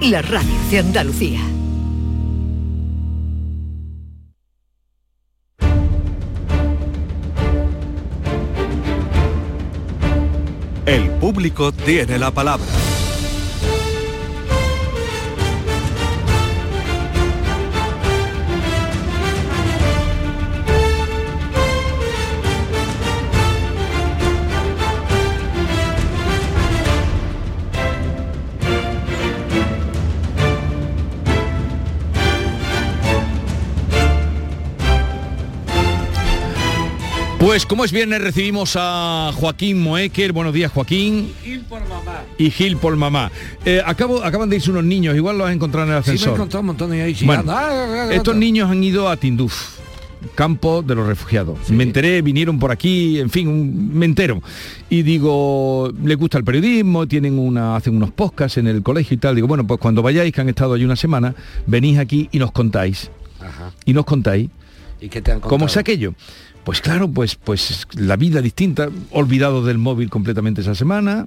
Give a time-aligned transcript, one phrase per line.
[0.00, 1.40] la radio de Andalucía.
[10.86, 12.66] El público tiene la palabra.
[37.50, 40.32] Pues como es viernes recibimos a Joaquín Moecker.
[40.32, 41.32] Buenos días Joaquín.
[41.42, 42.22] Gil por mamá.
[42.38, 43.32] Y Gil por mamá.
[43.64, 46.12] Eh, acabo, acaban de irse unos niños, igual los has encontrado en el Sí, me
[46.12, 46.34] he ascensor.
[46.36, 47.16] encontrado un montón de ahí.
[47.24, 49.80] Bueno, ah, ah, ah, estos niños han ido a Tinduf,
[50.36, 51.58] campo de los refugiados.
[51.64, 51.72] Sí.
[51.72, 54.40] Me enteré, vinieron por aquí, en fin, un- me entero.
[54.88, 59.18] Y digo, les gusta el periodismo, tienen una, hacen unos podcasts en el colegio y
[59.18, 59.34] tal.
[59.34, 61.34] Digo, bueno, pues cuando vayáis, que han estado allí una semana,
[61.66, 63.10] venís aquí y nos contáis.
[63.40, 63.72] Ajá.
[63.86, 64.48] Y nos contáis
[65.02, 65.48] ¿Y qué te han contado?
[65.48, 66.14] ¿Cómo es aquello?
[66.70, 71.26] Pues claro, pues, pues la vida distinta, olvidados del móvil completamente esa semana,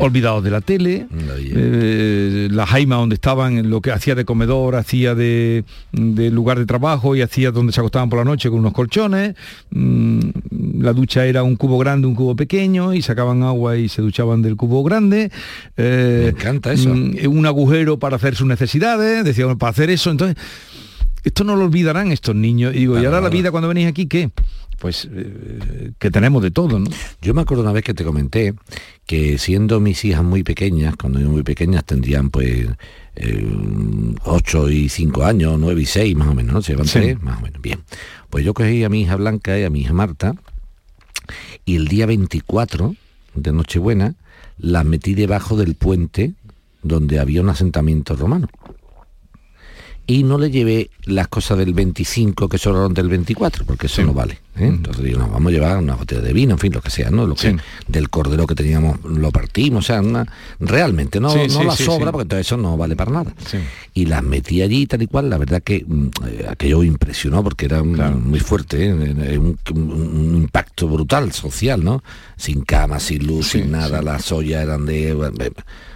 [0.00, 1.06] olvidados de la tele,
[1.38, 6.66] eh, la jaima donde estaban, lo que hacía de comedor, hacía de, de lugar de
[6.66, 9.36] trabajo y hacía donde se acostaban por la noche con unos colchones,
[9.70, 10.18] mm,
[10.80, 14.42] la ducha era un cubo grande, un cubo pequeño y sacaban agua y se duchaban
[14.42, 15.30] del cubo grande.
[15.76, 16.88] eh, Me encanta eso.
[16.92, 20.36] mm, un agujero para hacer sus necesidades, decíamos, para hacer eso, entonces
[21.24, 22.74] esto no lo olvidarán estos niños.
[22.74, 24.30] Y digo, ¿y ahora la vida cuando venís aquí qué?
[24.78, 26.88] Pues eh, que tenemos de todo, ¿no?
[27.20, 28.54] Yo me acuerdo una vez que te comenté
[29.06, 32.66] que siendo mis hijas muy pequeñas, cuando eran muy pequeñas tendrían pues
[34.24, 36.62] 8 y 5 años, 9 y 6 más o menos, ¿no?
[36.62, 37.14] Se llevan Sí.
[37.20, 37.60] más o menos.
[37.60, 37.80] Bien.
[38.30, 40.34] Pues yo cogí a mi hija Blanca y a mi hija Marta
[41.64, 42.94] y el día 24
[43.34, 44.14] de Nochebuena
[44.58, 46.32] las metí debajo del puente
[46.82, 48.48] donde había un asentamiento romano.
[50.10, 54.02] Y no le llevé las cosas del 25 que sobraron del 24, porque eso Sí.
[54.02, 54.40] no vale.
[54.56, 54.66] ¿eh?
[54.66, 57.10] Entonces digo, nos vamos a llevar una botella de vino, en fin, lo que sea,
[57.10, 57.26] ¿no?
[57.26, 57.56] Lo que Sí.
[57.86, 60.26] del cordero que teníamos lo partimos, o sea, una-
[60.58, 63.32] realmente, no, Sí, no la sobra, porque entonces eso no vale para nada.
[63.94, 67.66] Y las metí allí tal y cual, la verdad que mm, eh, aquello impresionó porque
[67.66, 68.16] era mm, Claro.
[68.16, 69.38] muy fuerte, ¿eh?
[69.38, 72.02] Un, un impacto brutal social, ¿no?
[72.36, 75.14] Sin cama, sin luz, sin nada, las ollas eran de...
[75.14, 75.52] bueno, eh,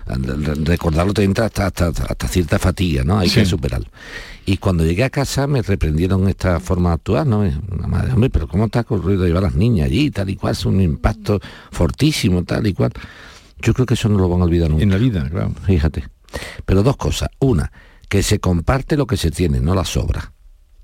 [0.07, 3.19] Recordarlo te entra hasta, hasta, hasta cierta fatiga, ¿no?
[3.19, 3.87] Hay que superarlo.
[4.47, 7.41] Y cuando llegué a casa me reprendieron esta forma de actuar, ¿no?
[7.41, 10.37] Una madre, hombre, pero ¿cómo te ha ocurrido llevar a las niñas allí, tal y
[10.37, 10.53] cual?
[10.53, 12.93] Es un impacto fortísimo, tal y cual.
[13.61, 14.83] Yo creo que eso no lo van a olvidar nunca.
[14.83, 15.53] En la vida, claro.
[15.65, 16.05] Fíjate.
[16.67, 17.31] Pero dos cosas.
[17.39, 17.73] Una,
[18.09, 20.31] que se comparte lo que se tiene, no las sobras.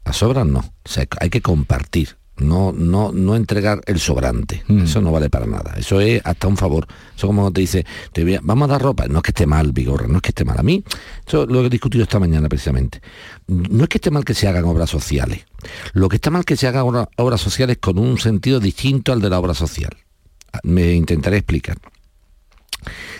[0.04, 0.60] Las sobras no.
[0.60, 2.19] O sea, hay que compartir.
[2.40, 4.62] No, no, no entregar el sobrante.
[4.66, 4.84] Mm.
[4.84, 5.74] Eso no vale para nada.
[5.76, 6.86] Eso es hasta un favor.
[7.16, 9.06] Eso como te dice, te voy a- vamos a dar ropa.
[9.08, 10.58] No es que esté mal, Vigorra, no es que esté mal.
[10.58, 10.82] A mí,
[11.26, 13.00] eso lo he discutido esta mañana precisamente.
[13.46, 15.44] No es que esté mal que se hagan obras sociales.
[15.92, 19.20] Lo que está mal que se hagan obra- obras sociales con un sentido distinto al
[19.20, 19.96] de la obra social.
[20.64, 21.76] Me intentaré explicar.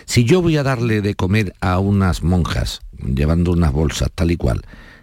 [0.05, 4.37] Si yo voy a darle de comer a unas monjas, llevando unas bolsas tal y
[4.37, 4.61] cual,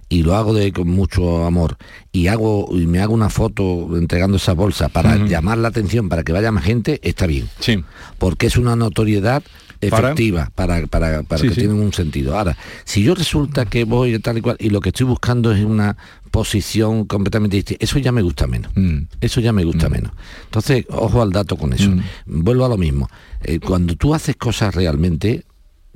[0.08, 1.76] y lo hago de con mucho amor,
[2.12, 6.22] y hago y me hago una foto entregando esa bolsa para llamar la atención, para
[6.24, 7.48] que vaya más gente, está bien.
[7.60, 7.84] Sí.
[8.19, 9.42] Porque es una notoriedad
[9.80, 11.60] efectiva para, para, para Sí, que sí.
[11.60, 12.36] tienen un sentido.
[12.36, 15.64] Ahora, si yo resulta que voy tal y cual, y lo que estoy buscando es
[15.64, 15.96] una
[16.30, 18.72] posición completamente distinta, eso ya me gusta menos.
[18.75, 19.02] Mm.
[19.20, 20.12] Eso ya me gusta menos.
[20.44, 21.90] Entonces, ojo al dato con eso.
[21.90, 22.02] Mm.
[22.44, 23.08] Vuelvo a lo mismo.
[23.42, 25.44] Eh, cuando tú haces cosas realmente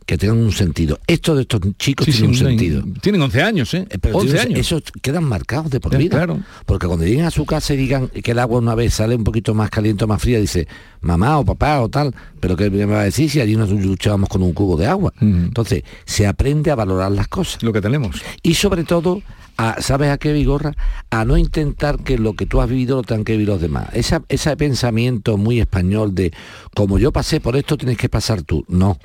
[0.07, 2.83] que tengan un sentido, esto de estos chicos Sí, tiene un sentido.
[3.01, 3.87] Tienen 11 años, ¿eh?
[3.91, 4.67] Eh, Pero 11 tiene un- años.
[4.67, 6.17] esos quedan marcados de por vida.
[6.17, 6.41] claro.
[6.67, 9.25] Porque cuando lleguen a su casa y digan que el agua una vez sale un
[9.25, 10.67] poquito más caliente o más fría, dice
[11.01, 14.29] mamá o papá o tal, pero ¿qué me va a decir si allí nos duchábamos
[14.29, 15.13] con un cubo de agua?
[15.21, 17.63] Entonces, se aprende a valorar las cosas.
[17.63, 18.23] Lo que tenemos.
[18.43, 19.23] Y sobre todo,
[19.57, 20.75] a, ¿sabes a qué, Vigorra?
[21.11, 23.89] A no intentar que lo que tú has vivido lo tengan que vivir los demás.
[23.93, 26.33] Esa, ese pensamiento muy español de,
[26.75, 28.65] como yo pasé por esto, tienes que pasar tú.
[28.69, 28.99] No.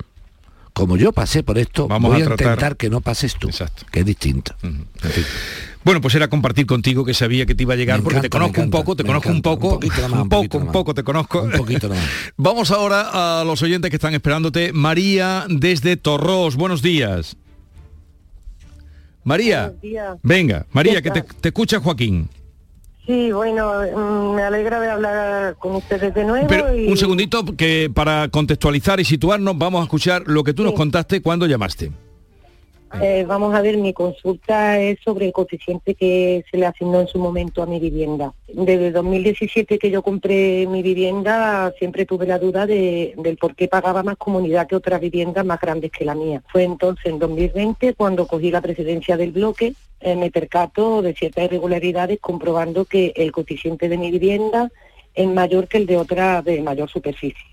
[0.78, 3.48] Como yo pasé por esto, Vamos voy a tratar- intentar que no pases tú.
[3.48, 3.84] Exacto.
[3.90, 4.54] Que es distinto.
[4.62, 4.68] Ujú.
[5.04, 5.24] En fin.
[5.84, 8.26] Bueno, pues era compartir contigo que sabía que te iba a llegar Me porque te
[8.26, 10.94] encanta, conozco un poco, te conozco un poco, Un poquito más, un poco, un poco
[10.94, 11.42] te conozco.
[11.42, 11.98] Un poquito más.
[12.36, 14.72] Vamos ahora a los oyentes que están esperándote.
[14.72, 17.36] María desde Torros, buenos días.
[19.24, 20.16] María, Buenos días.
[20.22, 22.28] venga, María, ¿Qué que te escucha Joaquín.
[23.08, 26.46] Sí, bueno, mm, me alegra de hablar con ustedes de nuevo.
[26.46, 30.62] Pero y- un segundito que para contextualizar y situarnos vamos a escuchar lo que tú
[30.62, 31.90] nos contaste cuando llamaste.
[33.00, 37.06] Eh, vamos a ver, mi consulta es sobre el coeficiente que se le asignó en
[37.06, 38.34] su momento a mi vivienda.
[38.46, 43.68] Desde 2017 que yo compré mi vivienda, siempre tuve la duda de, del por qué
[43.68, 46.42] pagaba más comunidad que otras viviendas más grandes que la mía.
[46.52, 51.44] Fue entonces en 2020 cuando cogí la presidencia del bloque, eh, me percato de ciertas
[51.44, 54.70] irregularidades comprobando que el coeficiente de mi vivienda
[55.14, 57.44] es mayor que el de otra de mayor superficie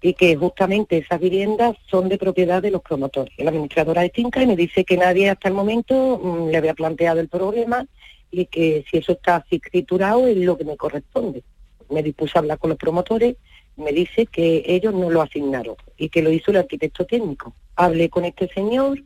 [0.00, 3.34] y que justamente esas viviendas son de propiedad de los promotores.
[3.38, 6.74] La administradora de finca y me dice que nadie hasta el momento mm, le había
[6.74, 7.86] planteado el problema
[8.30, 11.42] y que si eso está así escriturado es lo que me corresponde.
[11.90, 13.36] Me dispuse a hablar con los promotores,
[13.76, 17.54] me dice que ellos no lo asignaron y que lo hizo el arquitecto técnico.
[17.76, 19.02] Hablé con este señor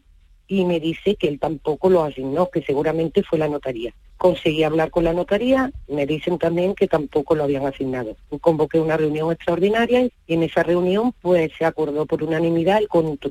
[0.53, 3.95] y me dice que él tampoco lo asignó, que seguramente fue la notaría.
[4.19, 8.17] Conseguí hablar con la notaría, me dicen también que tampoco lo habían asignado.
[8.43, 12.81] Convoqué una reunión extraordinaria y en esa reunión pues se acordó por unanimidad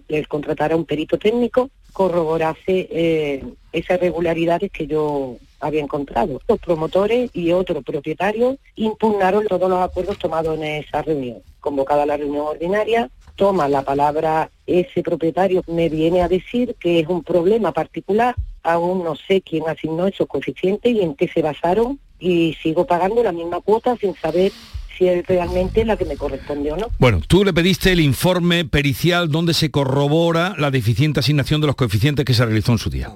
[0.08, 6.42] el, contratar a un perito técnico, corroborase eh, esas irregularidades que yo había encontrado.
[6.48, 11.44] Los promotores y otros propietarios impugnaron todos los acuerdos tomados en esa reunión.
[11.60, 17.08] Convocada la reunión ordinaria, toma la palabra ese propietario, me viene a decir que es
[17.08, 22.00] un problema particular, aún no sé quién asignó esos coeficientes y en qué se basaron
[22.20, 24.52] y sigo pagando la misma cuota sin saber
[24.98, 26.88] si es realmente la que me corresponde o no.
[27.00, 31.76] Bueno, tú le pediste el informe pericial donde se corrobora la deficiente asignación de los
[31.76, 33.12] coeficientes que se realizó en su día.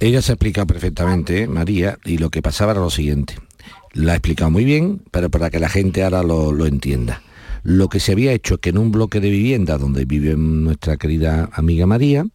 [0.00, 3.34] Ella se explica perfectamente, María, y lo que pasaba era lo siguiente.
[3.92, 7.20] La ha explicado muy bien, pero para que la gente ahora lo, lo entienda.
[7.62, 10.96] Lo que se había hecho es que en un bloque de vivienda donde vive nuestra
[10.96, 12.26] querida amiga María,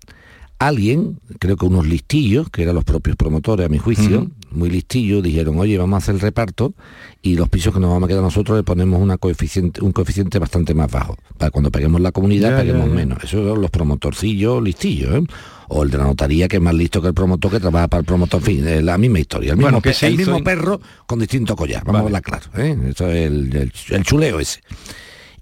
[0.59, 5.21] alguien, creo que unos listillos, que eran los propios promotores a mi juicio, muy listillos,
[5.21, 6.73] dijeron, oye, vamos a hacer el reparto
[7.21, 10.39] y los pisos que nos vamos a quedar nosotros le ponemos una coeficiente, un coeficiente
[10.39, 11.17] bastante más bajo.
[11.37, 13.23] Para cuando peguemos la comunidad, peguemos menos.
[13.23, 15.27] Eso son los promotorcillos listillos, ¿eh?
[15.67, 18.01] O el de la notaría, que es más listo que el promotor, que trabaja para
[18.01, 18.39] el promotor.
[18.39, 19.53] En fin, es la misma historia.
[19.53, 21.83] El mismo, el mismo perro con distinto collar.
[21.83, 22.45] Vamos a verla claro.
[22.55, 22.77] ¿eh?
[22.89, 24.61] Eso es el, el chuleo ese.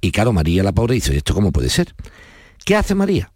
[0.04, 1.96] Y claro, María la pobre dice, ¿esto cómo puede ser?
[2.66, 3.32] ¿Qué hace María?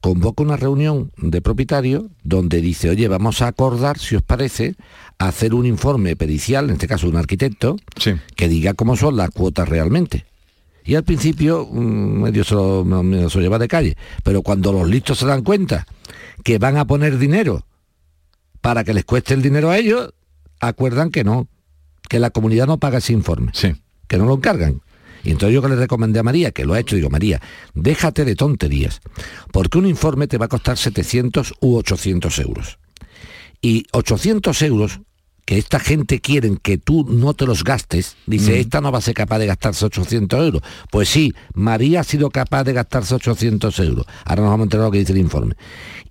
[0.00, 4.74] Convoca una reunión de propietarios donde dice, oye, vamos a acordar, si os parece,
[5.18, 7.76] hacer un informe pericial, en este caso un arquitecto,
[8.34, 10.26] que diga cómo son las cuotas realmente.
[10.84, 14.88] Y al principio mm, medio se lo, se lo lleva de calle, pero cuando los
[14.88, 15.86] listos se dan cuenta
[16.42, 17.64] que van a poner dinero
[18.60, 20.12] para que les cueste el dinero a ellos,
[20.58, 21.46] acuerdan que no,
[22.08, 23.52] que la comunidad no paga ese informe,
[24.08, 24.80] que no lo encargan.
[25.24, 27.40] Y entonces yo que le recomendé a María, que lo ha hecho, digo, María,
[27.74, 29.00] déjate de tonterías,
[29.52, 32.78] porque un informe te va a costar 700 u 800 euros.
[33.62, 35.00] Y 800 euros
[35.44, 39.00] que esta gente quieren que tú no te los gastes, dice, esta no va a
[39.00, 40.62] ser capaz de gastarse 800 euros.
[40.92, 44.06] Pues sí, María ha sido capaz de gastarse 800 euros.
[44.24, 45.56] Ahora nos vamos a enterar lo que dice el informe.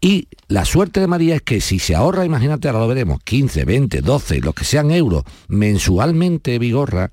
[0.01, 3.65] Y la suerte de María es que si se ahorra, imagínate, ahora lo veremos, 15,
[3.65, 7.11] 20, 12, los que sean euros, mensualmente, Vigorra,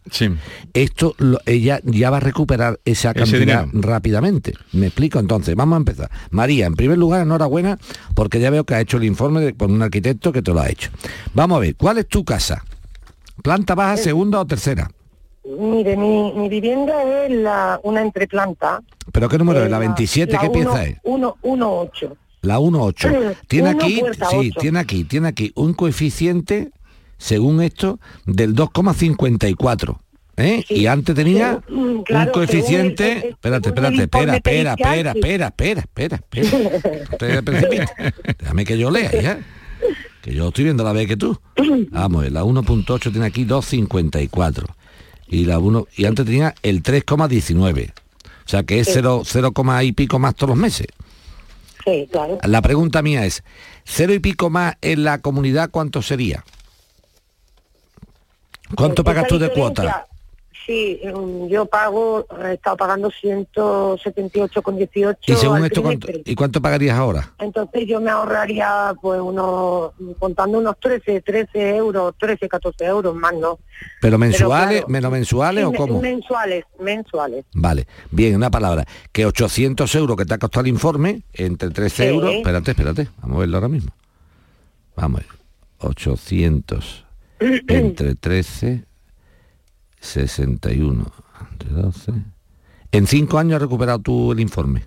[0.73, 1.17] esto
[1.47, 4.53] ella ya va a recuperar esa cantidad rápidamente.
[4.73, 6.11] Me explico entonces, vamos a empezar.
[6.31, 7.79] María, en primer lugar, enhorabuena,
[8.15, 10.69] porque ya veo que ha hecho el informe con un arquitecto que te lo ha
[10.69, 10.91] hecho.
[11.35, 12.65] Vamos a ver, ¿cuál es tu casa?
[13.43, 14.89] ¿Planta baja, eh, segunda o tercera?
[15.45, 18.81] Mire, mi, vivienda es la, una entreplanta.
[19.13, 19.71] ¿Pero qué número es?
[19.71, 20.37] ¿La 27?
[20.41, 21.03] ¿Qué pieza es?
[21.03, 22.17] 1.8.
[22.47, 23.37] La 1.8.
[23.49, 26.71] Tiene aquí, sí, tiene aquí, tiene aquí un coeficiente,
[27.19, 29.99] según esto, del 2,54.
[30.39, 30.63] ¿Eh?
[30.69, 36.21] y antes tenía mm, un coeficiente espérate espérate espera espera espera espera espera espera
[37.59, 37.87] espera.
[38.39, 39.41] Déjame que yo lea ya
[40.21, 41.41] que yo estoy viendo la vez que tú.
[41.91, 44.67] Vamos la 1.8 tiene aquí 2.54
[45.29, 49.53] y la 1 y antes tenía el 3,19 o sea que es 0, 0,
[49.85, 50.87] y pico más todos los meses
[52.45, 53.45] la pregunta mía es,
[53.85, 56.45] cero y pico más en la comunidad, ¿cuánto sería?
[58.75, 60.09] ¿Cuánto pues pagas tú de cuota?
[60.67, 65.17] Sí, mm, yo pago, he estado pagando 178,18.
[65.27, 67.33] ¿Y según esto cuánto, ¿y cuánto pagarías ahora?
[67.39, 73.35] Entonces yo me ahorraría, pues, unos, contando unos 13, 13 euros, 13, 14 euros más,
[73.35, 73.61] ¿no?
[74.01, 76.01] ¿Pero mensuales, menos mensuales o cómo?
[76.01, 77.45] Mensuales, mensuales.
[77.55, 78.85] Vale, bien, una palabra.
[79.13, 82.35] Que 800 euros que te ha costado el informe, entre 13 euros...
[82.35, 83.93] Espérate, espérate, vamos a verlo ahora mismo.
[84.97, 85.31] Vamos a ver.
[85.79, 87.05] 800
[87.69, 88.86] entre 13
[90.07, 91.05] 61
[91.71, 92.13] 12.
[92.93, 94.85] En cinco años has recuperado tú el informe.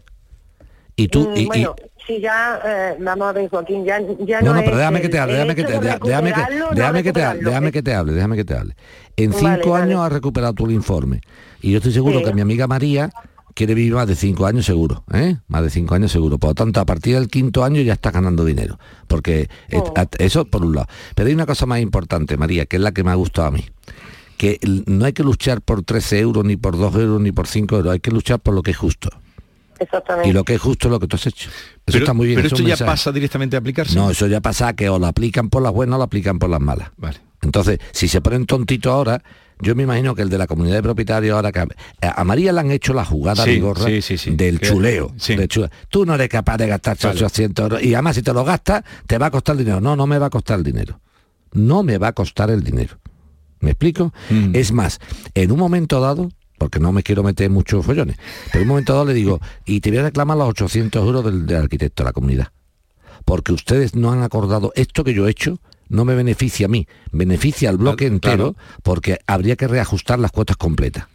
[0.95, 4.61] Y tú, y, bueno, si ya, eh, vamos a ver, Joaquín, ya, ya no, no,
[4.61, 6.41] pero déjame que te hable, déjame que te, déjame que,
[6.73, 8.75] déjame que te hable, déjame que te hable, déjame que te hable.
[9.15, 11.21] En cinco años has recuperado tú el informe.
[11.61, 13.11] Y yo estoy seguro que mi amiga María
[13.53, 15.37] quiere vivir más de cinco años seguro, ¿eh?
[15.47, 16.37] Más de cinco años seguro.
[16.37, 18.77] Por lo tanto, a partir del quinto año ya está ganando dinero.
[19.07, 19.93] Porque eh, Oh.
[20.17, 20.87] eso por un lado.
[21.15, 23.51] Pero hay una cosa más importante, María, que es la que me ha gustado a
[23.51, 23.65] mí.
[24.39, 27.75] Que no hay que luchar por 13 euros, ni por 2 euros, ni por 5
[27.75, 27.91] euros.
[27.91, 29.09] Hay que luchar por lo que es justo.
[29.77, 30.29] Exactamente.
[30.29, 31.49] Y lo que es justo es lo que tú has hecho.
[31.49, 32.37] Eso pero, está muy bien.
[32.37, 32.85] pero esto ya mensaje.
[32.89, 33.95] pasa directamente a aplicarse.
[33.95, 36.49] No, eso ya pasa que o la aplican por las buenas o la aplican por
[36.49, 36.89] las malas.
[36.95, 37.17] Vale.
[37.41, 39.21] Entonces, si se ponen tontitos ahora,
[39.61, 41.65] yo me imagino que el de la comunidad de propietarios ahora que
[42.01, 44.31] a, María le han hecho la jugada Sí, vigorra sí, sí, sí.
[44.31, 45.13] del Que- chuleo.
[45.89, 47.15] Tú no eres capaz de gastar Vale.
[47.25, 49.81] 800 euros y además si te lo gastas te va a costar dinero.
[49.81, 50.99] No, no me va a costar el dinero.
[51.51, 52.98] No me va a costar el dinero.
[53.61, 54.13] ¿Me explico?
[54.29, 54.55] Mm.
[54.55, 54.99] Es más,
[55.35, 58.17] en un momento dado, porque no me quiero meter muchos follones,
[58.51, 61.25] pero en un momento dado le digo, y te voy a reclamar los 800 euros
[61.25, 62.47] del, del arquitecto de la comunidad
[63.25, 66.87] porque ustedes no han acordado esto que yo he hecho no me beneficia a mí,
[67.11, 68.15] beneficia al bloque Claro.
[68.15, 71.05] entero porque habría que reajustar las cuotas completas.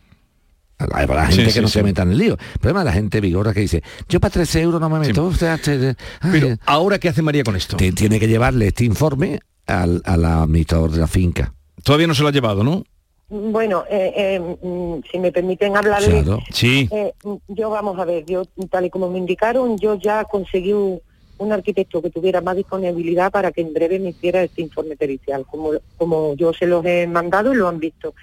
[0.79, 1.73] Hay la gente Sí, que sí, no sí.
[1.75, 2.37] se meta en el lío.
[2.55, 5.25] El problema de la gente vigorra que dice, yo para 13 euros no me meto.
[5.27, 7.77] o sea, te- ay, Pero ahora qué hace María con esto?
[7.77, 11.54] tiene que llevarle este informe al, al administrador de la finca.
[11.85, 12.83] Todavía no se lo ha llevado, ¿no?
[13.29, 16.43] Bueno, eh, eh, mm, si me permiten hablarle, Claro.
[16.51, 16.89] Sí.
[16.91, 17.13] eh,
[17.49, 21.01] yo vamos a ver, yo tal y como me indicaron, yo ya conseguí un,
[21.39, 25.45] un arquitecto que tuviera más disponibilidad para que en breve me hiciera este informe pericial,
[25.47, 28.15] como, como yo se los he mandado y lo han visto.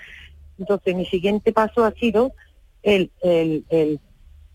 [0.58, 2.32] Entonces, mi siguiente paso ha sido
[2.84, 4.00] el, el, el,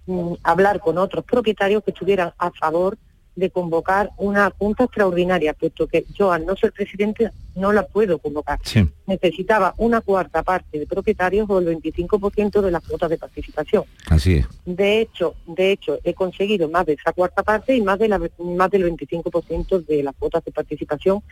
[0.07, 2.97] mm, hablar con otros propietarios que estuvieran a favor
[3.35, 8.19] de convocar una junta extraordinaria, puesto que yo, al no ser presidente, no la puedo
[8.19, 8.89] convocar Sí.
[9.07, 13.85] necesitaba una cuarta parte de propietarios o el 25% de las cuotas de participación.
[14.09, 14.47] Así es.
[14.65, 18.21] De hecho, de hecho, he conseguido más de esa cuarta parte y más de la,
[18.39, 21.23] más del 25% de las cuotas de participación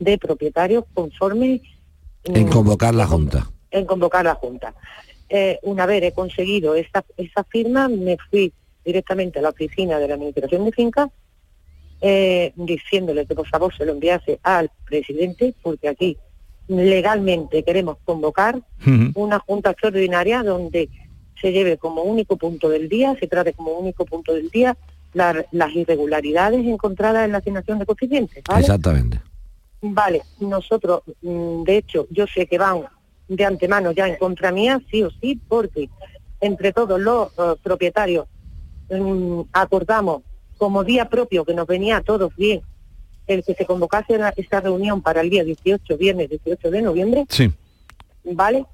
[0.00, 1.60] de propietarios conforme
[2.24, 3.48] En mm, convocar la Junta.
[3.70, 4.74] en convocar la Junta.
[5.28, 8.52] Eh, una vez he conseguido esa, esa firma, me fui
[8.84, 11.08] directamente a la oficina de la Administración de Fincas
[12.00, 16.16] eh, diciéndole que por favor se lo enviase al presidente, porque aquí
[16.68, 18.60] legalmente queremos convocar
[19.14, 20.88] una junta extraordinaria donde
[21.40, 24.76] se lleve como único punto del día, se trate como único punto del día
[25.12, 28.42] la- las irregularidades encontradas en la asignación de coeficientes.
[28.48, 28.60] ¿vale?
[28.60, 29.20] Exactamente.
[29.80, 32.82] Vale, nosotros, mm, de hecho, yo sé que van
[33.28, 35.88] de antemano ya en contra mía, sí o sí, porque
[36.40, 38.26] entre todos los eh, propietarios
[38.90, 40.22] mm, acordamos
[40.58, 42.62] como día propio que nos venía a todos bien
[43.26, 47.24] el que se convocase la- esta reunión para el día 18, viernes 18 de noviembre,
[47.28, 47.50] Sí.
[48.24, 48.64] ¿vale?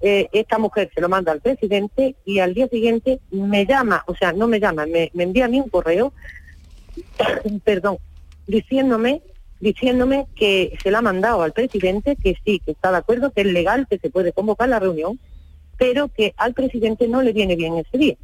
[0.00, 4.14] Eh, esta mujer se lo manda al presidente y al día siguiente me llama, o
[4.14, 6.12] sea, no me llama, me, me envía a mí un correo,
[7.64, 7.98] perdón,
[8.46, 9.22] diciéndome
[9.60, 13.40] diciéndome que se la ha mandado al presidente, que sí, que está de acuerdo, que
[13.42, 15.18] es legal, que se puede convocar la reunión,
[15.78, 18.14] pero que al presidente no le viene bien ese día.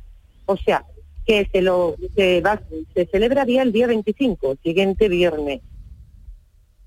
[0.44, 0.84] O sea,
[1.27, 2.61] que se lo se va
[2.95, 5.61] se celebraría el día 25, el siguiente viernes.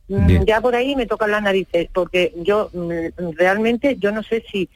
[0.08, 0.46] Bien.
[0.46, 4.70] Ya por ahí me tocan las narices, porque yo mm, realmente yo no sé si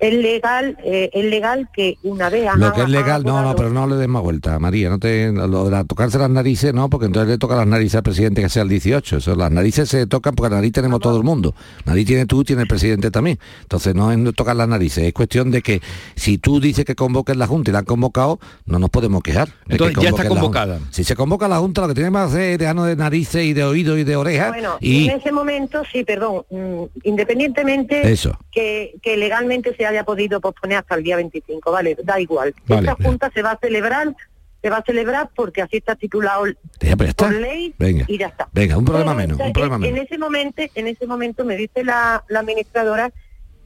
[0.00, 3.70] es legal, eh, es legal que una vez Lo que es legal, no, no, pero
[3.70, 6.88] no le des más vuelta, María, no te, lo de la- tocarse las narices, no,
[6.88, 9.88] porque entonces le toca las narices al presidente que sea el 18, eso, las narices
[9.88, 11.54] se tocan porque nariz tenemos todo el mundo,
[11.84, 15.12] nariz tiene tú, tiene el presidente también, entonces no es no tocar las narices, es
[15.12, 15.80] cuestión de que
[16.16, 19.48] si tú dices que convoques la Junta y la han convocado, no nos podemos quejar.
[19.66, 20.78] que Entonces, ya está la convocada.
[20.90, 23.52] Si se convoca la Junta, lo que tiene que hacer es dejarnos de narices y
[23.52, 28.36] de oídos y de orejas Bueno, y en ese momento, sí, perdón, mm, independientemente Eso.
[28.50, 32.54] que, que legalmente se haya podido posponer hasta el día 25, vale, da igual.
[32.66, 34.14] Vale, Esta junta se va a celebrar,
[34.62, 36.46] se va a celebrar porque así está titulado
[36.80, 37.26] Ya, ya está.
[37.26, 38.04] por ley Venga.
[38.08, 38.48] y ya está.
[38.52, 40.00] Venga, un problema menos, un en- problema en, menos.
[40.06, 43.12] ese momento, en ese momento me dice la, la administradora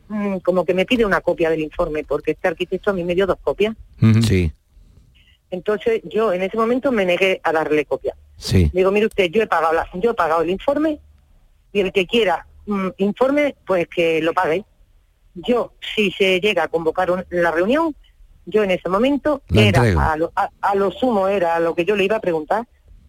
[0.08, 3.14] mm, como que me pide una copia del informe, porque este arquitecto a mí me
[3.14, 3.74] dio dos copias.
[4.26, 4.52] Sí,
[5.50, 8.14] Entonces yo en ese momento me negué a darle copia.
[8.36, 8.70] sí.
[8.74, 10.98] Digo, mire usted, yo he pagado la- yo he pagado el informe
[11.72, 14.64] y el que quiera mm, informe, pues que lo pague.
[15.34, 17.94] Yo, si se llega a convocar un- la reunión,
[18.46, 21.84] yo en ese momento La era a lo, a- a lo sumo era lo que
[21.84, 22.66] yo le iba a preguntar.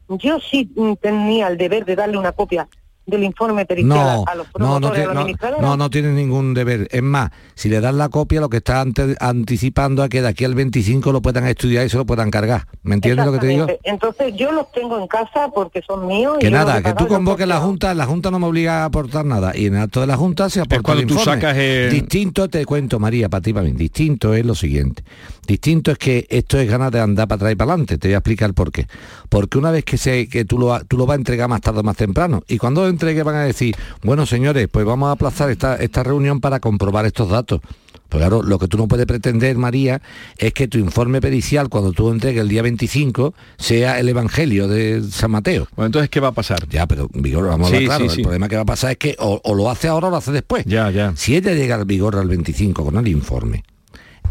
[0.08, 2.68] Yo sí mm, tenía el deber de darle una copia
[3.06, 5.90] del informe pericial No, a los no, promotores no, a tiene- la no, no, no
[5.90, 6.88] tiene ningún deber.
[6.92, 10.28] Es más, si le dan la copia, lo que está ante- anticipando a que de
[10.28, 12.68] aquí al 25 lo puedan estudiar y se lo puedan cargar.
[12.84, 13.68] ¿Me entiendes lo que te digo?
[13.84, 16.36] Entonces yo los tengo en casa porque son míos.
[16.38, 17.60] y Que los nada, que tú los convoques la.
[17.60, 19.56] Junta, la Junta no me obliga a aportar nada.
[19.56, 21.42] Y en el acto de la Junta se aporta cuando el tú informe.
[21.42, 23.72] sacas el- Distinto, te cuento, María, para ti, para mí.
[23.72, 25.04] Distinto es lo siguiente.
[25.48, 27.98] Distinto es que esto es ganas de andar para atrás y para adelante.
[27.98, 28.88] Te voy a explicar por qué.
[29.30, 31.80] Porque una vez que, se, que tú, lo, tú lo vas a entregar más tarde
[31.80, 35.12] o más temprano, y cuando lo entregues van a decir, bueno, señores, pues vamos a
[35.12, 37.62] aplazar esta, esta reunión para comprobar estos datos.
[38.10, 40.02] Pues claro, lo que tú no puedes pretender, María,
[40.38, 45.02] es que tu informe pericial, cuando tú entregues el día 25, sea el Evangelio de
[45.10, 45.68] San Mateo.
[45.76, 46.68] Bueno, entonces, ¿qué va a pasar?
[46.70, 48.04] Ya, pero Vigor, vamos a hablar claro.
[48.06, 48.22] sí, sí.
[48.22, 50.18] El problema que va a pasar es que o, o lo hace ahora o lo
[50.18, 50.64] hace después.
[50.66, 51.14] Ya, ya.
[51.16, 53.64] Si ella llega al Vigor al 25 con el informe,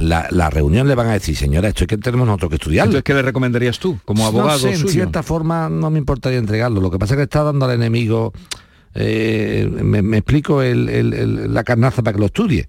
[0.01, 2.91] la, la reunión le van a decir, señora, esto es que tenemos nosotros que estudiarlo.
[2.93, 4.93] Entonces, ¿qué le recomendarías tú, como abogado no sé, en suyo?
[4.93, 6.81] cierta forma no me importaría entregarlo.
[6.81, 8.33] Lo que pasa es que está dando al enemigo,
[8.95, 12.69] eh, me, me explico, el- el- el- la carnaza para que lo estudie.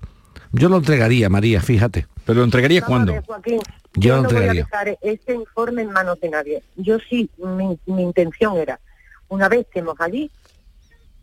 [0.52, 2.08] Yo lo entregaría, María, fíjate.
[2.26, 3.26] ¿Pero lo entregarías Vamos a cuándo?
[3.26, 3.60] Joaquín,
[3.96, 4.64] Yo yo no voy a entregaría.
[4.64, 6.64] dejar este informe en manos de nadie.
[6.78, 8.80] Yo sí, mi, mi intención era,
[9.28, 10.32] una vez que estemos allí,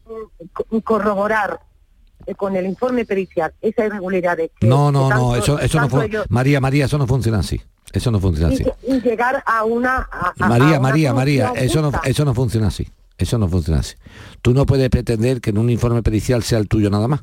[0.06, 1.58] mm, co- corroborar
[2.36, 4.50] con el informe pericial esas irregularidades.
[4.58, 6.06] que- No, que no, no, tanto- eso, eso no fue.
[6.06, 7.60] ellos- María, María, eso no funciona así.
[7.92, 8.64] Eso no funciona así.
[8.86, 9.96] y llegar a una...
[9.96, 12.88] a- a- a María, una María, María, eso no, eso no funciona así.
[13.18, 13.94] Eso no funciona así.
[14.40, 17.20] Tú no puedes pretender que en un informe pericial sea el tuyo nada más.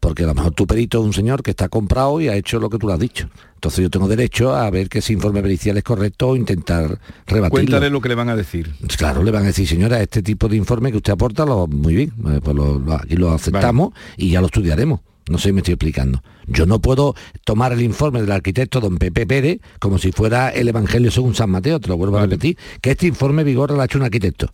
[0.00, 2.58] Porque a lo mejor tu perito es un señor que está comprado y ha hecho
[2.58, 3.28] lo que tú le has dicho.
[3.62, 7.48] Entonces yo tengo derecho a ver que ese informe pericial es correcto o intentar rebatirlo.
[7.50, 8.74] Cuéntale lo que le van a decir.
[8.98, 11.94] Claro, le van a decir, señora, este tipo de informe que usted aporta, lo, muy
[11.94, 14.98] bien, eh, pues lo, lo- aquí lo aceptamos y ya lo estudiaremos.
[15.30, 16.24] No sé si me estoy explicando.
[16.48, 17.14] Yo no puedo
[17.44, 21.50] tomar el informe del arquitecto don Pepe Pérez como si fuera el Evangelio según San
[21.50, 24.50] Mateo, te lo vuelvo a repetir, que este informe vigor lo ha hecho un arquitecto.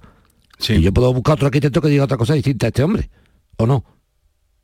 [0.58, 0.74] Sí.
[0.74, 3.08] Y yo puedo buscar otro arquitecto que diga otra cosa distinta a este hombre,
[3.56, 3.84] ¿o no?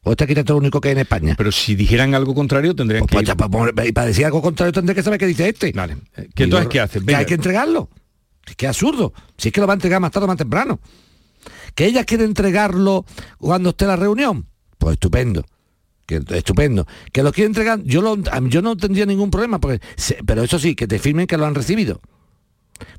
[0.04, 1.34] ¿O este arquitecto es el único que hay en España?
[1.36, 3.16] Pero si dijeran algo contrario, tendrían Pues, que...
[3.16, 5.72] pues, ya, pues, pues, y para decir algo contrario tendré que saber qué dice este.
[5.72, 5.96] Vale.
[6.34, 7.00] ¿qué entonces qué hace?
[7.04, 7.88] Que hay que entregarlo.
[8.56, 9.12] Que absurdo.
[9.38, 10.78] Si es que lo va a entregar más tarde o más temprano.
[11.74, 13.04] Que ella quiere entregarlo
[13.38, 14.46] cuando esté la reunión.
[14.78, 15.44] Pues estupendo.
[16.06, 16.86] Que, estupendo.
[17.10, 18.16] Que lo quiere entregar, yo, lo,
[18.48, 19.80] yo no tendría ningún problema, porque,
[20.26, 22.02] pero eso sí, que te firmen que lo han recibido.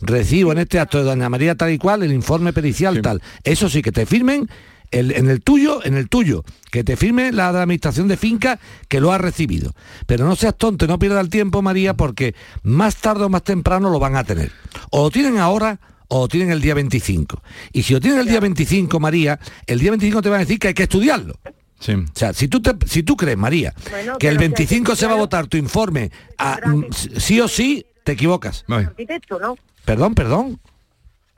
[0.01, 3.01] Recibo en este acto de Doña María tal y cual el informe pericial Sí.
[3.01, 3.21] tal.
[3.43, 4.49] Eso sí, que te firmen
[4.91, 8.17] el- en el tuyo, en el tuyo, que te firme la de la administración de
[8.17, 9.73] finca que lo ha recibido.
[10.05, 13.43] Pero no seas tonto, y no pierdas el tiempo, María, porque más tarde o más
[13.43, 14.51] temprano lo van a tener.
[14.91, 17.41] O lo tienen ahora o lo tienen el día 25.
[17.73, 20.59] Y si lo tienen el día 25, María, el día 25 te van a decir
[20.59, 21.35] que hay que estudiarlo.
[21.79, 21.93] Sí.
[21.93, 24.91] O sea, si tú, te- si tú crees, María, Bueno, que el pero que 25
[24.93, 26.85] aquí, se va a votar tu informe a- mm,
[27.17, 28.63] sí o sí, te equivocas.
[28.69, 29.57] Arquitecto, ¿no?
[29.83, 30.59] Perdón, perdón.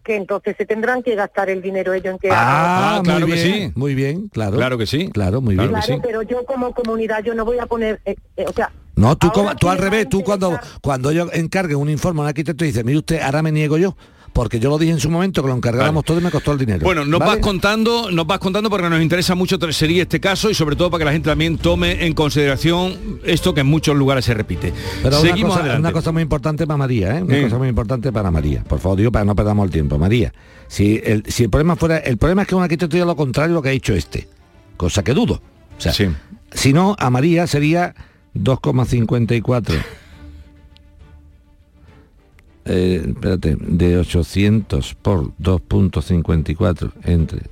[0.08, 3.36] Que entonces se tendrán que gastar el dinero ellos en que Ah, Ah, claro muy
[3.36, 3.72] que sí.
[3.76, 4.56] Muy bien, claro.
[4.56, 5.10] Claro que sí.
[5.10, 5.82] Claro, muy Claro bien.
[5.82, 6.08] que Claro, sí.
[6.08, 8.72] pero yo como comunidad yo no voy a poner, eh, eh, o sea...
[8.96, 12.28] No, tú, como- tú al revés, tú cuando, cuando yo encargue un informe a un
[12.30, 13.98] arquitecto y dice, mire usted, ahora me niego yo,
[14.38, 16.06] porque yo lo dije en su momento que lo encargáramos Vale.
[16.06, 16.82] todo y me costó el dinero.
[16.84, 17.32] Bueno, nos ¿Vale?
[17.32, 20.92] vas contando, nos vas contando porque nos interesa mucho sería este caso y sobre todo
[20.92, 24.74] para que la gente también tome en consideración esto que en muchos lugares se repite.
[25.02, 25.80] Pero una Seguimos cosa, adelante.
[25.80, 27.24] una cosa muy importante para María, ¿eh?
[27.24, 28.64] Una cosa muy importante para María.
[28.64, 29.98] Por favor, digo, para que no perdamos el tiempo.
[29.98, 30.32] María,
[30.68, 33.50] si el, si el problema fuera, el problema es que un arquitecto diga lo contrario
[33.50, 34.28] de lo que ha dicho este,
[34.78, 35.42] cosa que dudo.
[35.76, 36.10] O sea, Sí.
[36.52, 37.96] si no, a María sería
[38.36, 39.74] 2,54.
[42.70, 47.44] Eh, espérate, de 800 por 2.54 entre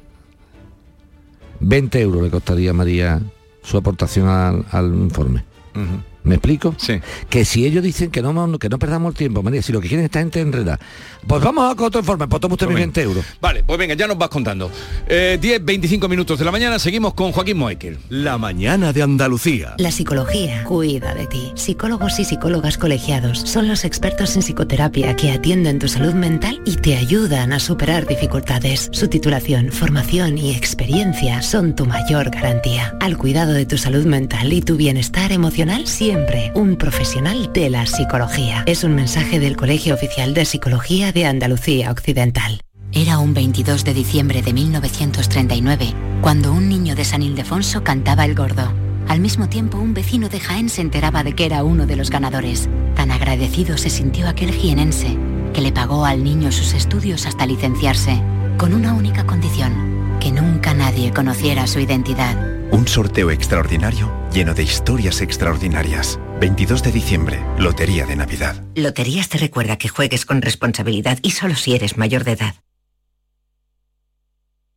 [1.62, 3.22] 20 euros le costaría a María
[3.64, 5.46] su aportación al, al informe.
[5.74, 6.15] Ujú.
[6.26, 6.76] ¿Me explico?
[6.78, 7.00] Sí.
[7.30, 9.88] Que si ellos dicen que no, que no perdamos el tiempo, María, si lo que
[9.88, 10.80] quieren esta gente enredar,
[11.28, 13.26] pues vamos a otro informe, pues toma usted mis Pues 20 euros.
[13.40, 14.72] Vale, pues venga, ya nos vas contando.
[15.08, 18.00] Eh, 10, 25 minutos de la mañana, seguimos con Joaquín Moekel.
[18.10, 19.76] La mañana de Andalucía.
[19.78, 21.52] La psicología cuida de ti.
[21.54, 26.78] Psicólogos y psicólogas colegiados son los expertos en psicoterapia que atienden tu salud mental y
[26.78, 28.90] te ayudan a superar dificultades.
[28.92, 32.98] Su titulación, formación y experiencia son tu mayor garantía.
[33.00, 36.15] Al cuidado de tu salud mental y tu bienestar emocional, siempre
[36.54, 38.64] un profesional de la psicología.
[38.68, 42.62] Es un mensaje del Colegio Oficial de Psicología de Andalucía Occidental.
[42.94, 48.34] Era un 22 de diciembre de 1939, cuando un niño de San Ildefonso cantaba el
[48.34, 48.72] gordo.
[49.10, 52.10] Al mismo tiempo, un vecino de Jaén se enteraba de que era uno de los
[52.10, 52.70] ganadores.
[52.96, 55.18] Tan agradecido se sintió aquel jienense,
[55.54, 58.22] que le pagó al niño sus estudios hasta licenciarse,
[58.58, 62.55] con una única condición, que nunca nadie conociera su identidad.
[62.72, 66.20] Un sorteo extraordinario lleno de historias extraordinarias.
[66.42, 68.62] 22 de diciembre, Lotería de Navidad.
[68.76, 72.56] Loterías te recuerda que juegues con responsabilidad y solo si eres mayor de edad.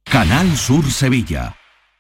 [0.05, 1.57] Canal Sur Sevilla.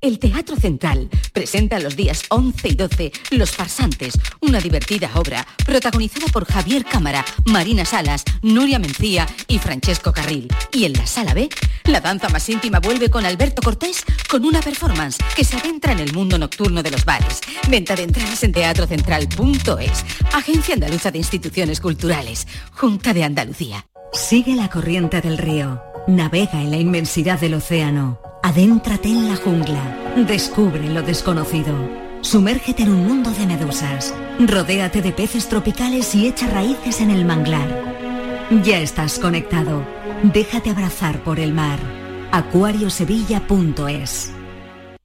[0.00, 6.26] El Teatro Central presenta los días 11 y 12 Los Farsantes, una divertida obra protagonizada
[6.32, 10.48] por Javier Cámara, Marina Salas, Nuria Mencía y Francesco Carril.
[10.72, 11.48] Y en la Sala B,
[11.86, 15.98] la danza más íntima vuelve con Alberto Cortés con una performance que se adentra en
[15.98, 17.40] el mundo nocturno de los bares.
[17.68, 20.04] Venta de entradas en teatrocentral.es.
[20.32, 22.46] Agencia Andaluza de Instituciones Culturales.
[22.72, 23.84] Junta de Andalucía.
[24.12, 25.82] Sigue la corriente del río.
[26.06, 28.27] Navega en la inmensidad del océano.
[28.48, 30.14] Adéntrate en la jungla.
[30.26, 31.74] Descubre lo desconocido.
[32.22, 34.14] Sumérgete en un mundo de medusas.
[34.40, 37.68] Rodéate de peces tropicales y echa raíces en el manglar.
[38.64, 39.84] Ya estás conectado.
[40.22, 41.78] Déjate abrazar por el mar.
[42.32, 44.32] acuariosevilla.es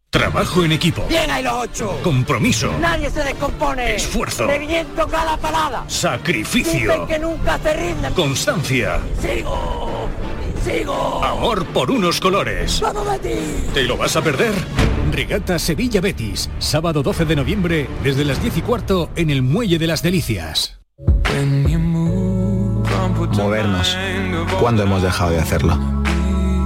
[0.09, 1.05] Trabajo en equipo.
[1.09, 1.99] Bien hay los ocho.
[2.01, 2.71] Compromiso.
[2.79, 3.95] Nadie se descompone.
[3.95, 4.47] Esfuerzo.
[4.47, 5.83] Bebiendo cada palada.
[5.89, 6.93] Sacrificio.
[6.93, 8.13] Dicen que nunca se rinden.
[8.13, 9.01] Constancia.
[9.19, 10.02] Sigo.
[10.63, 11.23] Sigo.
[11.23, 12.79] Amor por unos colores.
[12.81, 13.73] ¡Vamos, Betis!
[13.73, 14.53] ¿Te lo vas a perder?
[15.11, 16.49] Regata Sevilla Betis.
[16.59, 20.79] Sábado 12 de noviembre desde las 10 y cuarto en el Muelle de las Delicias.
[23.37, 23.97] Movernos.
[24.59, 25.77] ¿Cuándo hemos dejado de hacerlo?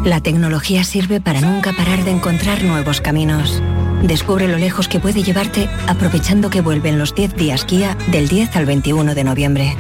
[0.04, 3.62] La tecnología sirve para nunca parar de encontrar nuevos caminos.
[4.04, 8.56] Descubre lo lejos que puede llevarte aprovechando que vuelven los 10 días Kia del 10
[8.56, 9.76] al 21 de noviembre.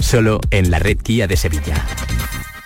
[0.00, 1.84] Solo en la red Kia de Sevilla.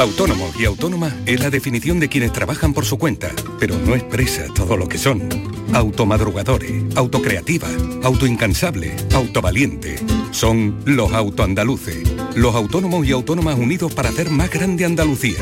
[0.00, 3.30] Autónomo y autónoma es la definición de quienes trabajan por su cuenta,
[3.60, 5.28] pero no expresa todo lo que son.
[5.72, 7.68] Automadrugadores, autocreativa,
[8.02, 9.94] autoincansable, autovaliente.
[10.32, 12.02] Son los autoandaluces,
[12.34, 15.38] los autónomos y autónomas unidos para hacer más grande Andalucía.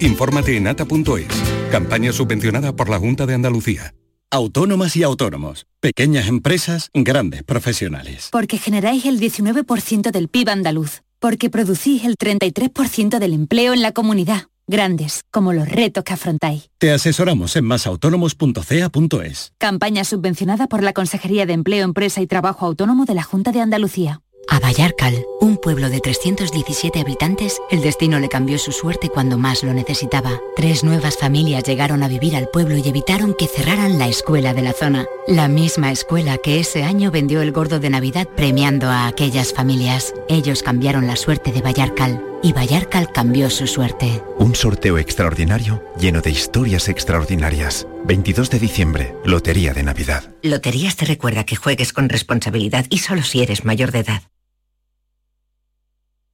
[0.00, 1.26] Infórmate en ata.es,
[1.70, 3.94] campaña subvencionada por la Junta de Andalucía.
[4.30, 8.30] Autónomas y autónomos, pequeñas empresas, grandes profesionales.
[8.32, 13.92] Porque generáis el 19% del PIB andaluz porque producís el 33% del empleo en la
[13.92, 14.48] comunidad.
[14.66, 16.70] grandes, como los retos que afrontáis.
[16.78, 19.52] Te asesoramos en masautónomos.ca.es.
[19.58, 23.60] Campaña subvencionada por la Consejería de Empleo, Empresa y Trabajo Autónomo de la Junta de
[23.60, 24.20] Andalucía.
[24.52, 29.62] A Vallarcal, un pueblo de 317 habitantes, el destino le cambió su suerte cuando más
[29.62, 30.40] lo necesitaba.
[30.56, 34.62] Tres nuevas familias llegaron a vivir al pueblo y evitaron que cerraran la escuela de
[34.62, 35.06] la zona.
[35.28, 40.14] La misma escuela que ese año vendió el gordo de Navidad premiando a aquellas familias.
[40.28, 44.20] Ellos cambiaron la suerte de Vallarcal y Vallarcal cambió su suerte.
[44.38, 47.86] Un sorteo extraordinario lleno de historias extraordinarias.
[48.04, 50.24] 22 de diciembre, Lotería de Navidad.
[50.42, 54.22] Loterías te recuerda que juegues con responsabilidad y solo si eres mayor de edad.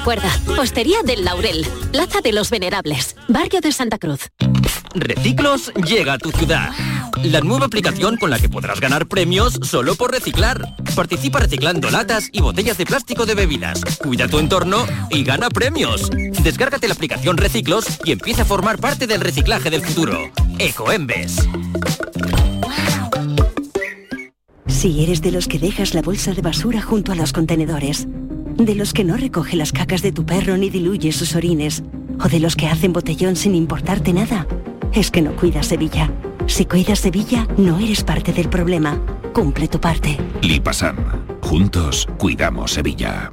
[0.00, 4.30] Recuerda, Hostería del Laurel, Plaza de los Venerables, Barrio de Santa Cruz.
[4.94, 6.70] Reciclos llega a tu ciudad.
[7.22, 10.74] La nueva aplicación con la que podrás ganar premios solo por reciclar.
[10.96, 13.82] Participa reciclando latas y botellas de plástico de bebidas.
[14.02, 16.08] Cuida tu entorno y gana premios.
[16.42, 20.30] Descárgate la aplicación Reciclos y empieza a formar parte del reciclaje del futuro.
[20.58, 21.46] Ecoembes.
[24.66, 28.06] Si eres de los que dejas la bolsa de basura junto a los contenedores,
[28.64, 31.82] de los que no recoge las cacas de tu perro ni diluye sus orines,
[32.22, 34.46] o de los que hacen botellón sin importarte nada,
[34.92, 36.10] es que no cuidas Sevilla.
[36.46, 39.00] Si cuidas Sevilla, no eres parte del problema.
[39.32, 40.18] Cumple tu parte.
[40.42, 40.96] Lipasan.
[41.40, 43.32] Juntos cuidamos Sevilla.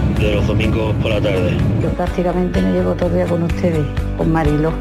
[0.21, 1.57] de los domingos por la tarde.
[1.81, 3.85] Yo prácticamente me llevo todo el día con ustedes,
[4.17, 4.71] con Marilo,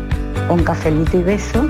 [0.49, 1.67] con cafelito y beso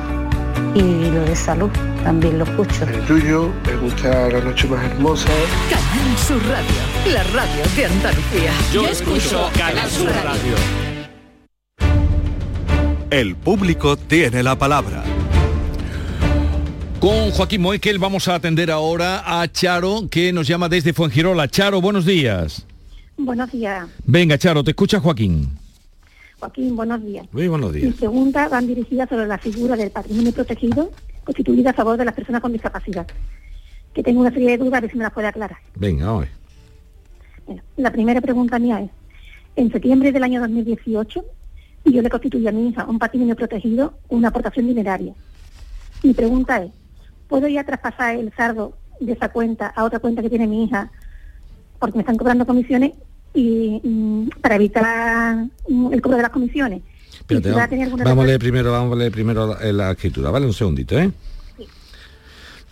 [0.75, 1.71] y lo de salud
[2.03, 2.85] también lo escucho.
[2.85, 5.29] El tuyo, me gusta la noche más hermosa.
[5.69, 8.53] Canal Sur Radio, la radio de Andalucía.
[8.73, 10.55] Yo escucho Canal Sur Radio.
[13.11, 15.03] El público tiene la palabra.
[17.01, 21.49] Con Joaquín Moekel vamos a atender ahora a Charo, que nos llama desde Fuengirola.
[21.49, 22.67] Charo, buenos días.
[23.23, 23.87] Buenos días.
[24.07, 25.49] Venga, Charo, te escucha Joaquín.
[26.39, 27.27] Joaquín, buenos días.
[27.33, 27.95] Muy buenos Mi días.
[27.97, 30.91] pregunta van dirigidas sobre la figura del patrimonio protegido
[31.25, 33.07] constituida a favor de las personas con discapacidad.
[33.93, 35.59] Que tengo una serie de dudas, a ver si me las puede aclarar.
[35.75, 36.29] Venga, vamos.
[37.47, 38.91] Bueno, la primera pregunta mía es,
[39.57, 41.25] en septiembre del año 2018,
[41.85, 45.13] yo le constituí a mi hija un patrimonio protegido con una aportación dineraria.
[46.03, 46.73] Mi pregunta es,
[47.29, 50.91] ¿puedo ya traspasar el saldo de esa cuenta a otra cuenta que tiene mi hija?
[51.79, 52.93] Porque me están cobrando comisiones
[53.35, 56.83] y mm, para evitar mm, el cobro de las comisiones.
[57.31, 60.47] Va a vamos, a leer primero, vamos a leer primero la, la escritura, ¿vale?
[60.47, 61.13] Un segundito, ¿eh?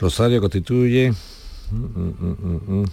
[0.01, 1.13] Rosario constituye.
[1.71, 2.85] Mm, mm, mm, mm, mm.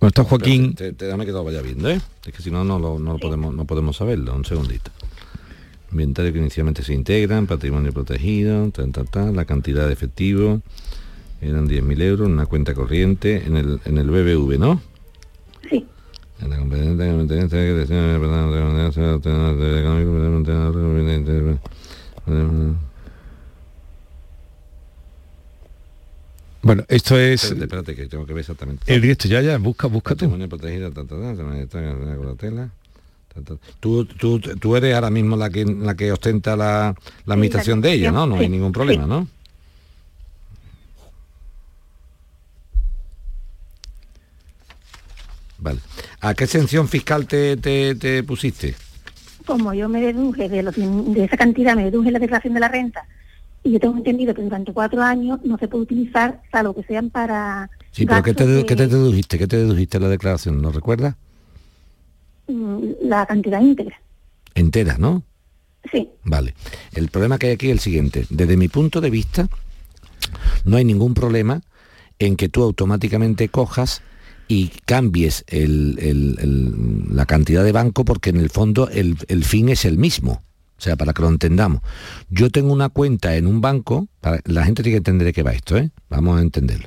[0.00, 0.74] Bueno, está Joaquín.
[0.74, 2.00] Te, te- déjame que lo vaya viendo, ¿eh?
[2.24, 4.34] Es que si no, no lo, no lo podemos, no podemos saberlo.
[4.34, 4.90] Un segundito.
[5.90, 10.60] Inventario que inicialmente se integran, patrimonio protegido, ta, ta, ta, la cantidad de efectivo,
[11.48, 14.80] eran 10.000 euros, una cuenta corriente en el, en el BBV, ¿no?
[15.70, 15.86] Sí.
[16.40, 21.56] En la competencia que pertenece a que desea- perdón, de- de- de- de- económico,
[26.62, 27.44] Bueno, esto es...
[27.44, 28.92] Espérate, espérate, que tengo que ver exactamente.
[28.92, 30.24] El directo, ya, ya, busca, busca tú.
[30.26, 32.70] Patrimonio protegido, ta, ta, ta, se me está con la tela.
[33.32, 33.54] ta, ta.
[33.78, 36.92] Tú, tú, tú eres ahora mismo la que, la que ostenta la,
[37.24, 38.26] la administración de ella, ¿no?
[38.26, 39.08] No hay ningún problema, sí.
[39.10, 39.28] ¿no?
[45.66, 45.80] Vale.
[46.20, 48.76] ¿A qué exención fiscal te, te, te pusiste?
[49.44, 50.60] Como yo me deduje de,
[51.24, 53.04] esa cantidad, me deduje la declaración de la renta
[53.64, 57.10] Y yo tengo entendido que durante cuatro años no se puede utilizar, salvo que sean
[57.10, 57.68] para...
[57.90, 59.38] Sí, pero ¿qué te, de- ¿qué te dedujiste?
[59.38, 60.62] ¿Qué te dedujiste en la declaración?
[60.62, 61.16] ¿No recuerdas?
[62.46, 64.00] mm, la cantidad íntegra.
[64.54, 65.24] Entera, ¿no?
[65.90, 66.08] Sí.
[66.22, 66.54] Vale.
[66.94, 68.24] El problema que hay aquí es el siguiente.
[68.30, 69.48] Desde mi punto de vista,
[70.64, 71.60] no hay ningún problema
[72.20, 74.00] en que tú automáticamente cojas
[74.48, 79.44] y cambies el- el- el- la cantidad de banco porque en el fondo el, el
[79.44, 80.42] fin es el mismo.
[80.78, 81.80] O sea, para que lo entendamos.
[82.28, 85.42] Yo tengo una cuenta en un banco, para- la gente tiene que entender de qué
[85.42, 85.90] va esto, ¿eh?
[86.10, 86.86] Vamos a entenderlo.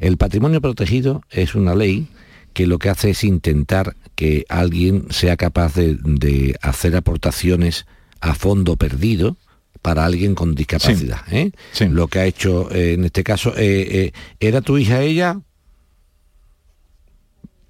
[0.00, 2.08] El patrimonio protegido es una ley
[2.54, 7.84] que lo que hace es intentar que alguien sea capaz de, de hacer aportaciones
[8.22, 9.36] a fondo perdido
[9.82, 11.18] para alguien con discapacidad.
[11.30, 11.52] ¿eh?
[11.94, 15.42] Lo que ha hecho eh, en este caso, eh, eh, ¿era tu hija ella?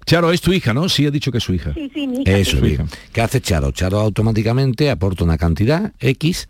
[0.07, 0.87] Charo, es tu hija, ¿no?
[0.89, 1.73] Sí, ha dicho que es su hija.
[1.73, 2.31] Sí, sí, mi hija.
[2.37, 2.61] Eso, sí.
[2.61, 2.87] bien.
[3.11, 3.71] ¿Qué hace Charo?
[3.71, 6.47] Charo automáticamente aporta una cantidad X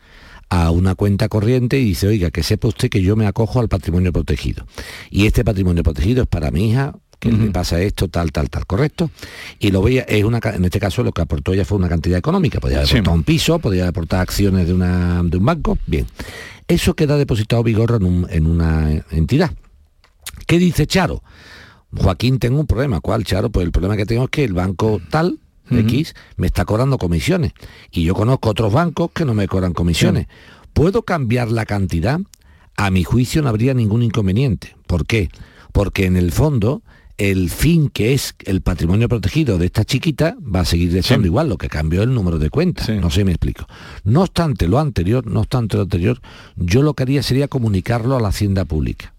[0.49, 3.67] a una cuenta corriente y dice, oiga, que sepa usted que yo me acojo al
[3.67, 4.65] patrimonio protegido.
[5.09, 8.67] Y este patrimonio protegido es para mi hija, que le pasa esto, tal, tal, tal,
[8.67, 9.09] ¿correcto?
[9.59, 11.89] Y lo voy a, es una, en este caso lo que aportó ella fue una
[11.89, 12.93] cantidad económica, podía haber Sí.
[12.97, 16.05] aportado un piso, podía aportar acciones de, una, de un banco, bien.
[16.67, 19.51] Eso queda depositado vigor en, un- en una entidad.
[20.45, 21.23] ¿Qué dice Charo?
[21.95, 22.99] Joaquín, tengo un problema.
[23.01, 23.49] ¿Cuál, Charo?
[23.49, 27.53] Pues el problema que tengo es que el banco tal, X, me está cobrando comisiones.
[27.91, 30.27] Y yo conozco otros bancos que no me cobran comisiones.
[30.73, 32.19] ¿Puedo cambiar la cantidad?
[32.75, 34.75] A mi juicio no habría ningún inconveniente.
[34.85, 35.29] ¿Por qué?
[35.71, 36.83] Porque en el fondo
[37.17, 41.49] el fin que es el patrimonio protegido de esta chiquita va a seguir estando igual,
[41.49, 42.89] lo que cambió el número de cuentas.
[42.89, 43.65] No sé me explico.
[44.03, 46.21] No obstante lo anterior, no obstante lo anterior,
[46.55, 49.13] yo lo que haría sería comunicarlo a la hacienda pública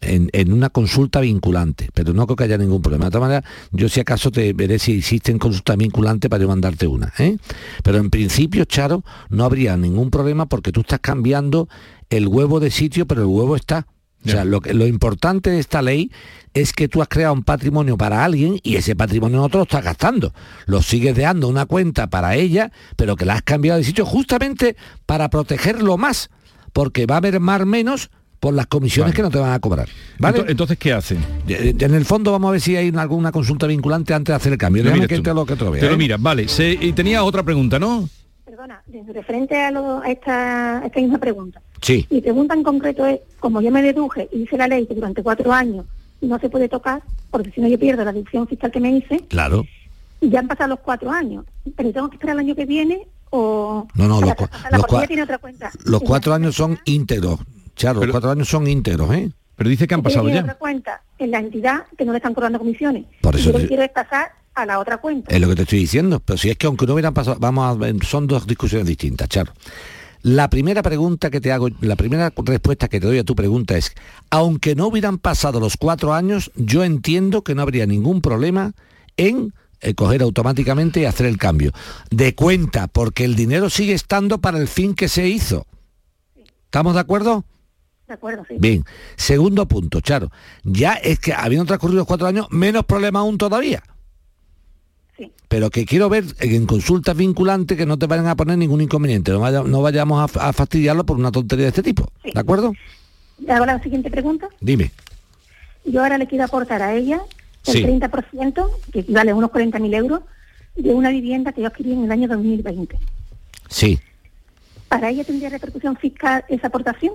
[0.00, 3.06] en, en una consulta vinculante, pero no creo que haya ningún problema.
[3.06, 6.86] De todas maneras, yo si acaso te veré si existen consultas vinculantes para yo mandarte
[6.86, 7.12] una.
[7.18, 7.36] ¿eh?
[7.82, 11.68] Pero en principio, Charo, no habría ningún problema porque tú estás cambiando
[12.10, 13.86] el huevo de sitio, pero el huevo está.
[14.26, 16.10] O sea, lo, que- lo importante de esta ley
[16.52, 19.84] es que tú has creado un patrimonio para alguien y ese patrimonio otro lo estás
[19.84, 20.32] gastando.
[20.66, 24.74] Lo sigues dando una cuenta para ella, pero que la has cambiado de sitio justamente
[25.06, 26.30] para protegerlo más,
[26.72, 29.88] porque va a haber más menos por las comisiones que no te van a cobrar.
[30.18, 30.38] ¿vale?
[30.40, 31.18] Ento- Entonces, ¿qué hacen?
[31.48, 34.52] Eh, En el fondo vamos a ver si hay alguna consulta vinculante antes de hacer
[34.52, 34.82] el cambio.
[34.84, 35.98] Lo Déjame que te lo que te lo vea, Te lo ¿eh?
[35.98, 36.48] mira, vale.
[36.48, 38.08] Se- y tenía otra pregunta, ¿no?
[38.44, 41.60] Perdona, referente a, lo- a esta, a esta misma pregunta.
[41.82, 42.06] Sí.
[42.10, 45.22] Mi pregunta en concreto es, como yo me deduje y dice la ley que durante
[45.22, 45.84] cuatro años
[46.20, 49.20] no se puede tocar, porque si no yo pierdo la deducción fiscal que me hice,
[49.28, 49.64] Claro.
[50.20, 51.44] y ya han pasado los cuatro años,
[51.76, 53.86] pero tengo que esperar el año que viene o...
[53.94, 55.70] No, no, los, cua- tiene otra cuenta.
[55.84, 57.38] los cuatro años son íntegros.
[57.78, 59.30] Charo, los cuatro años son íntegros, ¿eh?
[59.56, 63.06] Pero dice que han otra cuenta en la entidad que no le están cobrando comisiones.
[63.22, 65.34] Por Y eso yo te- quiero pasar a la otra cuenta.
[65.34, 66.20] Es lo que te estoy diciendo.
[66.24, 69.28] Pero si es que aunque no hubieran pasado, vamos a ver, son dos discusiones distintas,
[69.28, 69.52] Charo.
[70.22, 73.76] La primera pregunta que te hago, la primera respuesta que te doy a tu pregunta
[73.76, 73.94] es,
[74.30, 78.72] aunque no hubieran pasado los cuatro años, yo entiendo que no habría ningún problema
[79.16, 81.70] en eh, coger automáticamente y hacer el cambio.
[82.10, 85.66] De cuenta, porque el dinero sigue estando para el fin que se hizo.
[86.64, 87.44] ¿Estamos de acuerdo?
[88.08, 88.56] De acuerdo, sí.
[88.58, 88.84] Bien.
[89.16, 90.30] Segundo punto, Charo.
[90.64, 93.82] Ya es que habiendo transcurrido cuatro años, menos problema aún todavía.
[95.48, 99.30] Pero que quiero ver en consultas vinculantes que no te vayan a poner ningún inconveniente.
[99.32, 102.06] No, vaya- no vayamos a, fa- a fastidiarlo por una tontería de este tipo.
[102.22, 102.72] ¿De acuerdo?
[103.38, 104.48] ¿Le hago la siguiente pregunta?
[104.60, 104.90] Dime.
[105.84, 107.20] Yo ahora le quiero aportar a ella
[107.66, 107.82] el Sí.
[107.82, 110.20] 30%, que equivale a unos 40.000 euros,
[110.76, 112.98] de una vivienda que yo adquirí en el año 2020.
[113.68, 113.98] Sí.
[114.88, 117.14] ¿Para ella tendría repercusión fiscal esa aportación?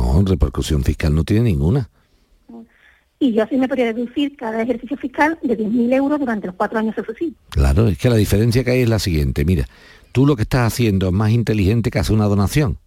[0.00, 1.90] No, repercusión fiscal no tiene ninguna.
[3.18, 6.78] Y yo así me podría deducir cada ejercicio fiscal de 10.000 euros durante los cuatro
[6.78, 7.36] años sucesivos.
[7.50, 9.44] Claro, es que la diferencia que hay es la siguiente.
[9.44, 9.66] Mira,
[10.12, 12.78] tú lo que estás haciendo es más inteligente que hacer una donación.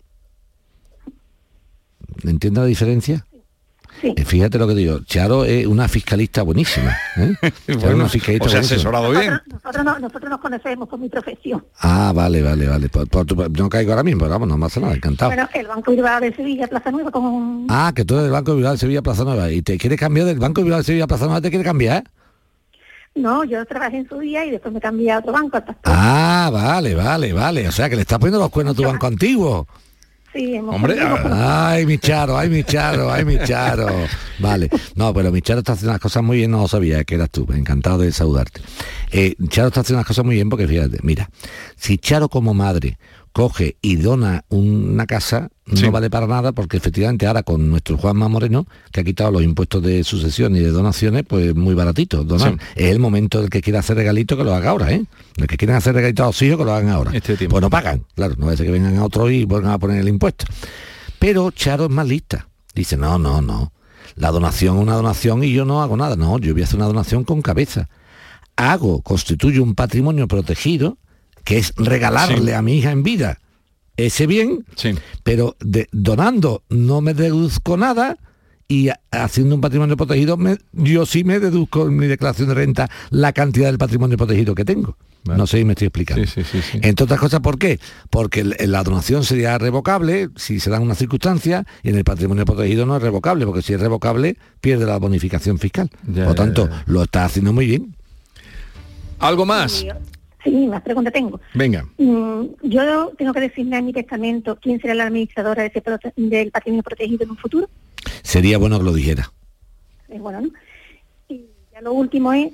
[2.24, 3.26] ¿Entiendes la diferencia?
[4.02, 6.98] Eh, Fíjate lo que digo, Charo es una fiscalista buenísima.
[7.18, 7.34] ¿eh?
[7.42, 8.76] Charo es Bueno, una fiscalista o sea, buenísima.
[8.78, 9.40] asesorado bien.
[9.52, 11.64] Nosotros, no- nosotros nos conocemos por mi profesión.
[11.80, 12.90] Ah, vale, vale, vale.
[12.90, 15.32] Por- por tu- no caigo ahora mismo, pero vamos, no pasa nada, encantado.
[15.32, 17.66] Bueno, el Banco Bilbao de Sevilla, Plaza Nueva, con...
[17.70, 20.00] Ah, que tú eres del Banco de Bilbao de Sevilla Plaza Nueva y te quieres
[20.00, 22.04] cambiar del Banco de Bilbao de Sevilla Plaza Nueva, te quiere cambiar.
[23.16, 25.58] No, yo trabajé en su día y después me cambié a otro banco.
[25.58, 25.76] Hasta...
[25.84, 27.68] Ah, vale, vale, vale.
[27.68, 29.68] O sea que le estás poniendo los cuernos a tu banco antiguo.
[30.34, 30.98] Sí, hemos Hombre,
[31.32, 33.88] ay, mi charo, ay, mi charo, ay, mi charo.
[34.40, 37.16] Vale, no, pero mi charo está haciendo las cosas muy bien, no lo sabía que
[37.16, 38.62] eras tú, encantado de saludarte.
[39.12, 41.30] Eh, charo está haciendo las cosas muy bien porque fíjate, mira,
[41.76, 42.98] si Charo como madre
[43.34, 48.30] coge y dona una casa, no vale para nada porque efectivamente ahora con nuestro Juanma
[48.30, 52.52] Moreno, que ha quitado los impuestos de sucesión y de donaciones, pues muy baratito donar.
[52.52, 52.58] Sí.
[52.76, 55.04] Es el momento del que quiera hacer regalito que lo haga ahora, ¿eh?
[55.36, 57.12] El que quieren hacer regalito a los hijos que lo hagan ahora.
[57.14, 59.72] Este Pues no pagan, claro, no va a ser que vengan a otro y vuelvan
[59.72, 60.46] a poner el impuesto.
[61.18, 62.48] Pero Charo es más lista.
[62.76, 63.74] Dice, no, no, no.
[64.16, 66.16] La donación es una donación y yo no hago nada.
[66.16, 67.90] No, yo voy a hacer una donación con cabeza.
[68.56, 70.98] Hago, constituyo un patrimonio protegido,
[71.44, 72.58] que es regalarle Sí.
[72.58, 73.40] a mi hija en vida
[73.98, 74.66] ese bien,
[75.24, 78.18] pero de- donando no me deduzco nada
[78.68, 82.90] y haciendo un patrimonio protegido me- yo sí me deduzco en mi declaración de renta
[83.12, 84.98] la cantidad del patrimonio protegido que tengo.
[85.26, 86.26] No sé si me estoy explicando.
[86.82, 87.80] Entre otras cosas, ¿por qué?
[88.10, 92.86] Porque la donación sería revocable si se dan unas circunstancias y en el patrimonio protegido
[92.86, 95.90] no es revocable, porque si es revocable pierde la bonificación fiscal.
[96.08, 96.84] Ya, Por ya, tanto, ya.
[96.88, 97.96] lo está haciendo muy bien.
[99.20, 99.86] ¿Algo más?
[100.44, 101.40] Sí, más preguntas tengo.
[101.54, 101.86] Venga.
[101.98, 106.12] Mm, yo tengo que designar en mi testamento quién será la administradora de ese prote-
[106.16, 107.70] del patrimonio protegido en un futuro.
[108.24, 109.32] Sería bueno que lo dijera.
[110.10, 110.50] Es bueno, ¿no?
[111.30, 112.52] Y ya lo último es,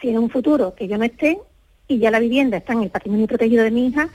[0.00, 1.38] si en un futuro que yo no esté
[1.88, 4.08] y ya la vivienda está en el patrimonio protegido de mi hija,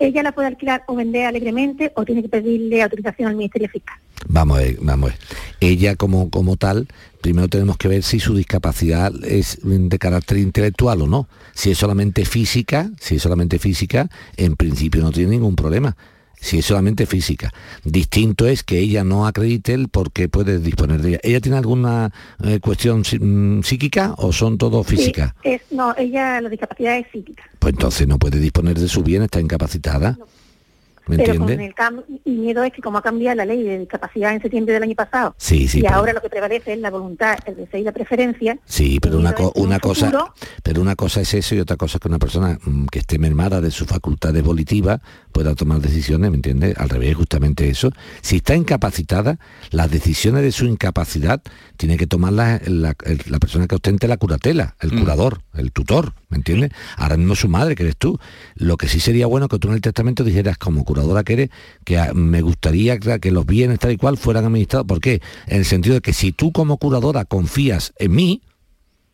[0.00, 3.96] ella la puede alquilar o vender alegremente o tiene que pedirle autorización al Ministerio Fiscal.
[4.26, 5.20] Vamos a ver, vamos a ver.
[5.60, 6.88] Ella como, como tal,
[7.20, 11.28] primero tenemos que ver si su discapacidad es de carácter intelectual o no.
[11.54, 15.96] Si es solamente física, si es solamente física, en principio no tiene ningún problema.
[16.40, 17.52] Si es solamente física.
[17.84, 21.20] Distinto es que ella no acredite el por qué puede disponer de ella.
[21.22, 22.12] ¿Ella tiene alguna
[22.42, 25.34] eh, cuestión mm, psíquica o son todo física?
[25.42, 27.42] Sí, es, no, ella la discapacidad es psíquica.
[27.58, 30.16] Pues entonces no puede disponer de su bien, está incapacitada.
[31.10, 31.54] ¿Me pero entiende?
[31.56, 34.40] con el cambio, mi miedo es que como ha cambiado la ley de discapacidad en
[34.40, 37.36] septiembre del año pasado, Sí, sí, y pero- ahora lo que prevalece es la voluntad,
[37.46, 41.20] el deseo y la preferencia, Sí, pero una, co- un cosa, futuro- pero una cosa
[41.20, 43.86] es eso y otra cosa es que una persona mm, que esté mermada de sus
[43.86, 45.00] facultades volitivas
[45.32, 46.76] pueda tomar decisiones, ¿me entiendes?
[46.78, 47.90] Al revés, justamente eso.
[48.22, 49.38] Si está incapacitada,
[49.70, 51.42] las decisiones de su incapacidad
[51.76, 52.94] tiene que tomarlas la,
[53.28, 56.70] la persona que ostente la curatela, el curador, el tutor, ¿me entiendes?
[56.96, 58.18] Ahora mismo su madre, que eres tú.
[58.54, 61.50] Lo que sí sería bueno que tú en el testamento dijeras, como curadora que eres,
[61.84, 64.86] que ah, me gustaría que los bienes tal y cual fueran administrados.
[64.86, 65.20] ¿Por qué?
[65.46, 68.42] En el sentido de que si tú como curadora confías en mí,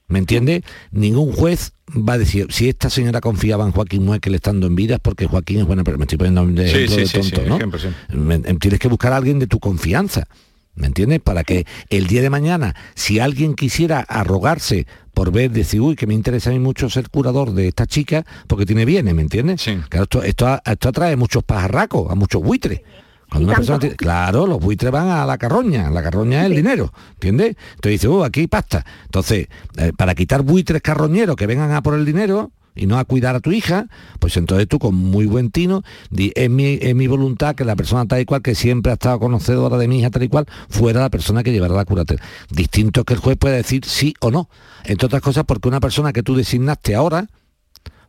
[0.09, 0.63] ¿Me entiende?
[0.93, 4.95] Ningún juez va a decir, si esta señora confiaba en Joaquín Muekel estando en vida
[4.95, 5.99] es porque Joaquín es buena persona.
[5.99, 7.57] Me estoy poniendo de Sí, de sí, tonto, ¿no?
[7.57, 7.89] ejemplo, sí.
[8.15, 10.29] Me- em, tienes que buscar a alguien de tu confianza.
[10.77, 11.19] ¿Me entiendes?
[11.19, 14.87] Para que el día de mañana, si alguien quisiera arrogarse
[15.17, 18.27] por ver, decir, uy, que me interesa a mí mucho ser curador de esta chica,
[18.47, 19.63] porque tiene bienes, ¿me entiendes?
[19.89, 22.83] Claro, esto, esto, esto atrae muchos pajarracos, a muchos buitres.
[23.31, 26.57] Cuando una persona tiene- claro, los buitres van a la carroña, la carroña es el
[26.57, 27.57] dinero, ¿entiendes?
[27.77, 28.85] Entonces dice, oh, aquí hay pasta.
[29.07, 29.49] Entonces,
[29.79, 33.35] eh, para quitar buitres carroñeros que vengan a por el dinero y no a cuidar
[33.35, 33.89] a tu hija,
[34.21, 37.75] pues entonces tú con muy buen tino, di, es mi, es mi voluntad que la
[37.75, 40.47] persona tal y cual, que siempre ha estado conocedora de mi hija tal y cual,
[40.69, 42.23] fuera la persona que llevará la curatela.
[42.51, 44.49] Distinto es que el juez pueda decir sí o no.
[44.85, 47.27] Entre otras cosas porque una persona que tú designaste ahora,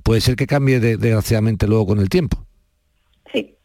[0.04, 2.44] puede ser que cambie de- desgraciadamente luego con el tiempo.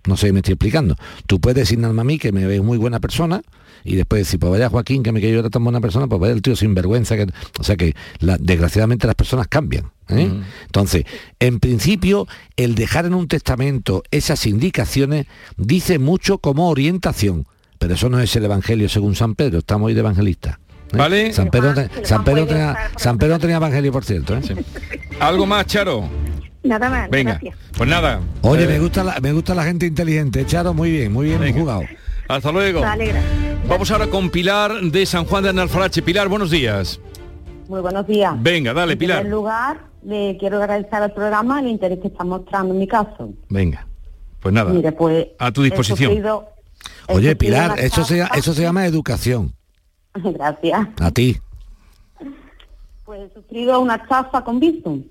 [0.07, 0.97] No sé si me estoy explicando.
[1.27, 3.43] Tú puedes designarme a mí que me ves muy buena persona
[3.85, 6.21] y después decir, pues vaya Joaquín, que me que yo era tan buena persona, pues
[6.21, 7.17] vaya el tío sin vergüenza.
[7.17, 7.27] Que...
[7.59, 9.91] O sea que la- desgraciadamente las personas cambian.
[10.09, 10.31] ¿eh?
[10.67, 11.05] Entonces,
[11.41, 12.27] en principio,
[12.57, 15.27] el dejar en un testamento esas indicaciones
[15.57, 17.47] dice mucho como orientación,
[17.79, 20.61] pero eso no es el Evangelio según San Pedro, estamos hoy de evangelista.
[20.93, 20.97] ¿eh?
[20.97, 21.33] Vale.
[21.33, 24.37] San Pedro, no te- San Pedro tenía, San Pedro tenía evangelio, por cierto.
[24.37, 24.43] ¿eh?
[25.21, 26.09] ¿Algo más, Charo?
[26.65, 27.33] Nada más, Venga.
[27.33, 27.57] gracias.
[27.77, 28.21] Pues nada.
[28.43, 31.53] Oye, Eh, me gusta la, me gusta la gente inteligente, Charo, muy bien, muy bien
[31.59, 31.83] jugado.
[32.29, 32.81] Hasta luego.
[32.81, 33.69] Vale, gracias.
[33.69, 36.03] Vamos ahora con Pilar de San Juan de Analfarache.
[36.03, 37.01] Pilar, buenos días.
[37.69, 38.35] Muy buenos días.
[38.43, 39.19] Venga, dale, En Pilar.
[39.21, 43.31] primer lugar, le quiero agradecer al programa el interés que está mostrando en mi caso.
[43.49, 43.87] Venga.
[44.41, 44.73] Pues nada.
[44.73, 45.29] Mire, pues...
[45.39, 46.11] a tu disposición.
[46.11, 46.49] sufrido-
[47.09, 49.55] Oye, Pilar, eso se, eso se llama educación.
[50.15, 50.89] Gracias.
[51.01, 51.37] A ti.
[53.05, 55.03] Pues he sufrido una estafa con Bizum.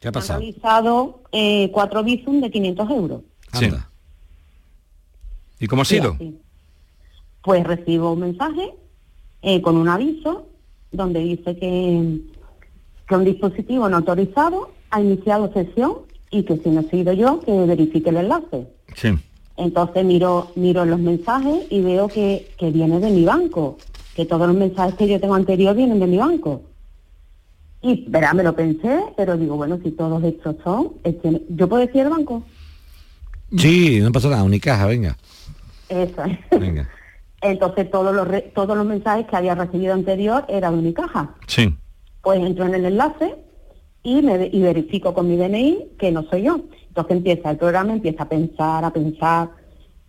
[0.00, 3.22] ¿Qué ha Me han realizado eh, cuatro Bizum de 500 euros.
[3.52, 3.70] Sí.
[5.60, 6.16] ¿Y cómo ha sido?
[7.42, 8.74] Pues recibo un mensaje
[9.42, 10.46] eh, con un aviso
[10.90, 12.20] donde dice que,
[13.06, 15.98] que un dispositivo no autorizado ha iniciado sesión
[16.30, 18.66] y que si no he sido yo, que verifique el enlace.
[18.96, 19.10] Sí.
[19.56, 23.76] Entonces miro, miro los mensajes y veo que, que viene de mi banco,
[24.16, 26.62] que todos los mensajes que yo tengo anterior vienen de mi banco.
[27.82, 31.86] Y verá, me lo pensé, pero digo, bueno, si todos estos son, este, ¿yo puedo
[31.86, 32.42] decir el banco?
[33.56, 35.16] Sí, no pasa nada, Unicaja, venga.
[35.90, 36.38] Eso es.
[36.58, 36.88] Venga.
[37.42, 41.34] Entonces todos los, re- todos los mensajes que había recibido anterior eran de mi caja.
[41.46, 41.74] Sí.
[42.22, 43.34] Pues entro en el enlace
[44.02, 46.60] y, me, y verifico con mi DNI que no soy yo.
[46.88, 49.48] Entonces empieza el programa, empieza a pensar, a pensar.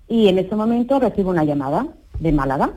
[0.09, 1.87] Y en ese momento recibo una llamada
[2.19, 2.71] de Málaga.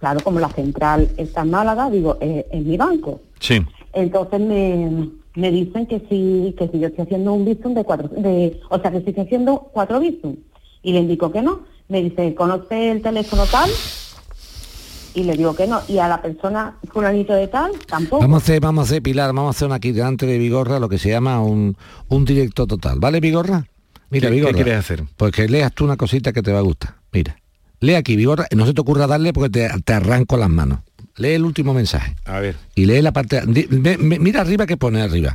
[0.00, 3.20] Claro, como la central está en Málaga, digo, eh, es mi banco.
[3.38, 3.64] Sí.
[3.92, 8.08] Entonces me, me dicen que si, que si yo estoy haciendo un visum de cuatro,
[8.08, 10.34] de, o sea, que si estoy haciendo cuatro visum.
[10.82, 11.60] Y le indico que no.
[11.88, 13.70] Me dice, ¿conoce el teléfono tal?
[15.14, 15.80] Y le digo que no.
[15.86, 18.20] Y a la persona, fulanito de tal, tampoco.
[18.22, 20.78] Vamos a hacer, vamos a hacer, Pilar, vamos a hacer una aquí delante de Vigorra
[20.80, 21.76] lo que se llama un,
[22.08, 22.98] un directo total.
[22.98, 23.66] ¿Vale, Vigorra?
[24.10, 25.04] Mira, ¿Qué- qué quieres hacer?
[25.16, 26.94] Pues que leas tú una cosita que te va a gustar.
[27.12, 27.36] Mira.
[27.80, 28.46] Lee aquí, Vigorra.
[28.56, 30.80] No se te ocurra darle porque te, te arranco las manos.
[31.16, 32.16] Lee el último mensaje.
[32.24, 32.56] A ver.
[32.74, 33.42] Y lee la parte...
[33.46, 35.32] di- ve- ve- mira arriba que pone arriba.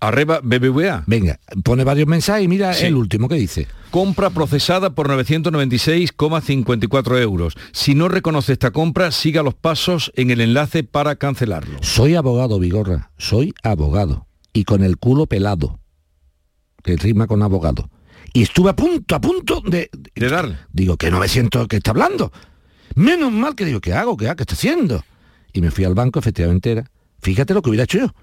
[0.00, 1.02] Arriba, BBVA.
[1.06, 2.86] Venga, pone varios mensajes y mira Sí.
[2.86, 3.66] el último que dice.
[3.90, 7.56] Compra procesada por 996,54 euros.
[7.72, 11.80] Si no reconoce esta compra, siga los pasos en el enlace para cancelarlo.
[11.82, 13.10] Soy abogado, Vigorra.
[13.18, 14.28] Soy abogado.
[14.52, 15.80] Y con el culo pelado.
[16.84, 17.90] Que rima con abogado.
[18.32, 19.90] Y estuve a punto, a punto de...
[20.14, 20.56] De darle.
[20.72, 22.30] Digo, que no me siento que está hablando.
[22.94, 24.16] Menos mal que digo, ¿qué hago?
[24.16, 24.36] ¿Qué hago?
[24.36, 25.02] ¿Qué está haciendo?
[25.52, 26.88] Y me fui al banco, efectivamente era.
[27.20, 28.14] Fíjate lo que hubiera hecho yo.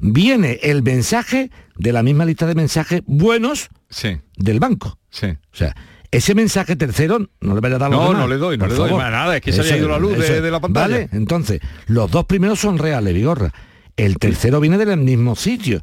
[0.00, 4.98] Viene el mensaje de la misma lista de mensajes buenos Sí, del banco.
[5.10, 5.26] sí.
[5.26, 5.74] O sea,
[6.10, 8.74] ese mensaje tercero no le vaya a dar No, demás, no le doy, no le
[8.74, 10.94] doy más nada, es que se haya ido la luz de- de la pantalla.
[10.94, 13.52] Vale, entonces, los dos primeros son reales, Vigorra.
[13.96, 15.82] El tercero viene del mismo sitio.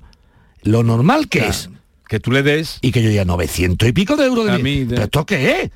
[0.64, 1.70] Lo normal que es.
[2.08, 4.58] Que tú le des Y que yo diga 900 y pico de euros de A
[4.58, 5.72] mi- mí de- ¿Pero esto qué es?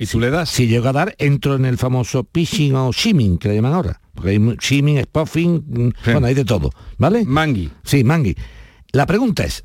[0.00, 0.48] Y tú le das.
[0.48, 4.00] Si llego a dar, entro en el famoso phishing o shimming, que le llaman ahora.
[4.14, 6.12] Porque hay shimming, spoofing, mm, Sí.
[6.12, 6.70] bueno, hay de todo.
[6.96, 7.26] ¿Vale?
[7.26, 7.70] Mangui.
[7.84, 8.34] Sí, Mangui.
[8.92, 9.62] La pregunta es,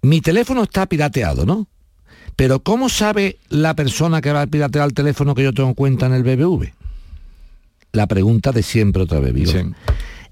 [0.00, 1.68] mi teléfono está pirateado, ¿no?
[2.36, 6.06] Pero ¿cómo sabe la persona que va a piratear el teléfono que yo tengo cuenta
[6.06, 6.72] en el BBV?
[7.92, 9.50] La pregunta de siempre otra vez.
[9.50, 9.58] Sí.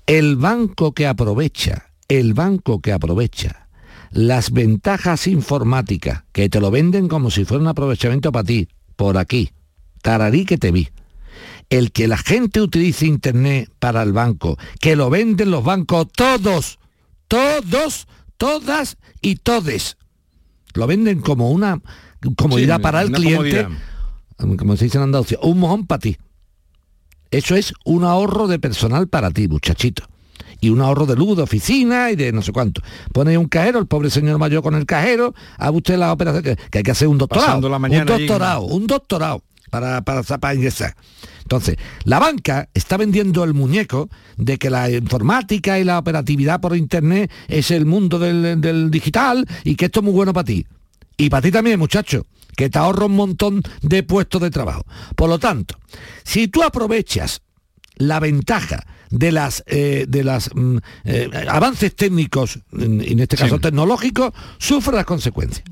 [0.07, 3.66] El banco que aprovecha, el banco que aprovecha
[4.11, 9.19] las ventajas informáticas, que te lo venden como si fuera un aprovechamiento para ti, por
[9.19, 9.51] aquí,
[10.03, 10.89] tararí que te vi.
[11.69, 16.79] El que la gente utilice internet para el banco, que lo venden los bancos todos,
[17.29, 19.97] todos, todas y todes.
[20.75, 21.81] Lo venden como una
[22.37, 24.57] comodidad Sí, para el cliente, comodidad.
[24.59, 26.17] como se dice en Andalucía, un mojón para ti.
[27.31, 30.05] Eso es un ahorro de personal para ti, muchachito.
[30.61, 32.83] Y un ahorro de luz, de oficina y de no sé cuánto.
[33.13, 36.57] Pone un cajero, el pobre señor mayor con el cajero, haga usted la operación, que,
[36.57, 37.47] que hay que hacer un doctorado.
[37.47, 38.27] Pasando la mañana un allí.
[38.27, 40.95] doctorado, un doctorado para, para, para ingresar.
[41.43, 46.77] Entonces, la banca está vendiendo el muñeco de que la informática y la operatividad por
[46.77, 50.67] internet es el mundo del, del digital y que esto es muy bueno para ti.
[51.17, 52.27] Y para ti también, muchacho,
[52.57, 54.83] que te ahorra un montón de puestos de trabajo.
[55.15, 55.79] Por lo tanto,
[56.25, 57.43] si tú aprovechas
[57.97, 63.57] la ventaja de las eh, de las mm, eh, avances técnicos, en, en este caso
[63.57, 63.61] Sí.
[63.63, 65.65] tecnológicos, sufre las consecuencias.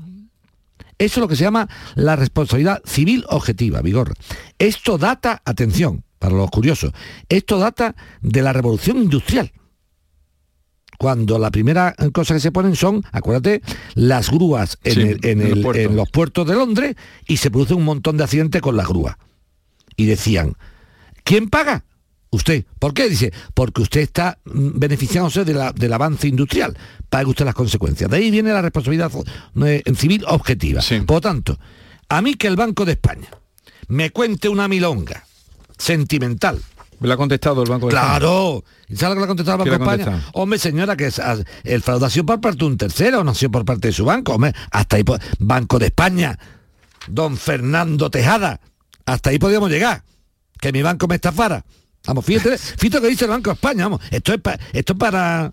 [0.97, 4.13] Eso es lo que se llama la responsabilidad civil objetiva, Vigor.
[4.59, 6.93] Esto data, atención, para los curiosos,
[7.27, 9.51] esto data de la revolución industrial.
[10.97, 13.61] Cuando la primera cosa que se ponen son, acuérdate,
[13.95, 16.95] las grúas en, Sí, el- en el- en los puertos de Londres
[17.27, 19.17] y se produce un montón de accidentes con las grúas.
[19.97, 20.53] Y decían,
[21.25, 21.83] ¿quién paga?
[22.35, 22.65] Usted.
[22.79, 23.09] ¿Por qué?
[23.09, 26.77] Dice, porque usted está mm, beneficiándose de la- del avance industrial.
[27.09, 28.09] Pague usted las consecuencias.
[28.09, 29.11] De ahí viene la responsabilidad
[29.65, 30.81] eh, civil objetiva.
[30.81, 30.99] Sí.
[31.01, 31.59] Por lo tanto,
[32.09, 33.29] a mí que el Banco de España
[33.87, 35.25] me cuente una milonga
[35.77, 36.61] sentimental.
[36.99, 38.09] Me lo ha contestado el Banco de España.
[38.19, 38.63] Claro.
[38.87, 40.23] ¿Y sabe lo que le ha contestado el ¿Qué Banco le de España?
[40.33, 41.21] Hombre, señora, que es,
[41.63, 43.93] el fraude ha sido por parte de un tercero, no ha sido por parte de
[43.93, 44.33] su banco.
[44.33, 45.03] Hombre, hasta ahí,
[45.39, 46.39] Banco de España,
[47.07, 48.61] don Fernando Tejada,
[49.05, 50.03] hasta ahí podíamos llegar.
[50.61, 51.65] Que mi banco me estafara.
[52.07, 54.01] Vamos, fíjate, fíjate lo que dice el Banco de España, vamos.
[54.11, 55.51] Esto es, pa- esto es para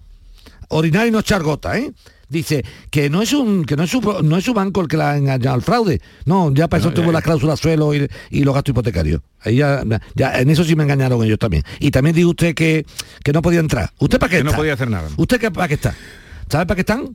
[0.69, 1.93] orinar y no echar gota, ¿eh?
[2.29, 4.97] Dice que no es un que no es su no es su banco el que
[4.97, 6.01] la ha engañado al fraude.
[6.25, 9.21] No, ya para eso No, tuvo las cláusulas suelo y, y los gastos hipotecarios.
[9.41, 9.85] Ahí ya,
[10.15, 11.63] ya en eso sí me engañaron ellos también.
[11.79, 12.87] Y también dijo usted que,
[13.23, 13.93] que no podía entrar.
[13.99, 14.57] ¿Usted para qué Que no está?
[14.57, 15.11] podía hacer nada.
[15.19, 15.95] ¿Usted qué, para qué está?
[16.49, 17.15] ¿Sabe para qué están?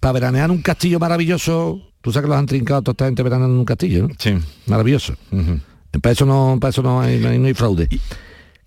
[0.00, 1.80] Para veranear un castillo maravilloso.
[2.02, 4.14] Tú sabes que los han trincado toda esta gente veraneando en un castillo, ¿no?
[4.18, 4.34] Sí.
[4.66, 5.14] Maravilloso.
[6.02, 7.88] Para eso no, para eso no hay, no hay- no hay fraude.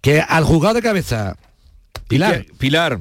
[0.01, 1.35] Que al juzgado de cabeza,
[2.07, 2.53] Pilar, ¿Qué?
[2.57, 2.99] Pilar.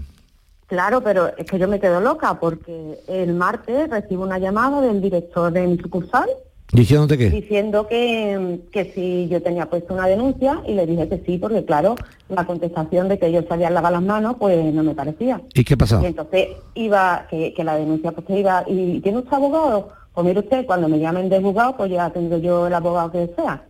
[0.66, 5.01] Claro, pero es que yo me quedo loca porque el martes recibo una llamada del
[5.01, 6.28] director de mi sucursal
[6.72, 11.22] diciéndote que diciendo que, que si yo tenía puesto una denuncia y le dije que
[11.24, 11.95] sí, porque claro,
[12.28, 15.40] la contestación de que ellos se habían lavado las manos, pues no me parecía.
[15.53, 16.03] ¿Y qué pasado?
[16.03, 19.90] Y entonces iba, que, que la denuncia pues que iba, ¿y tiene usted abogado?
[20.14, 23.30] Pues mire usted, cuando me llamen de juzgado, pues ya tengo yo el abogado que
[23.36, 23.64] sea.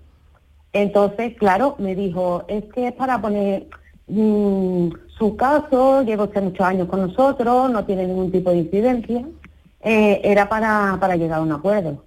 [0.75, 3.69] Entonces, claro, me dijo, es que es para poner
[4.09, 9.25] mm, su caso, lleva usted muchos años con nosotros, no tiene ningún tipo de incidencia,
[9.83, 12.05] eh, era para, para llegar a un acuerdo.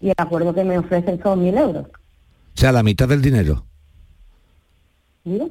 [0.00, 1.86] Y el acuerdo que me ofrecen son mil euros.
[1.86, 3.64] O sea, la mitad del dinero.
[5.24, 5.46] ¿Mira?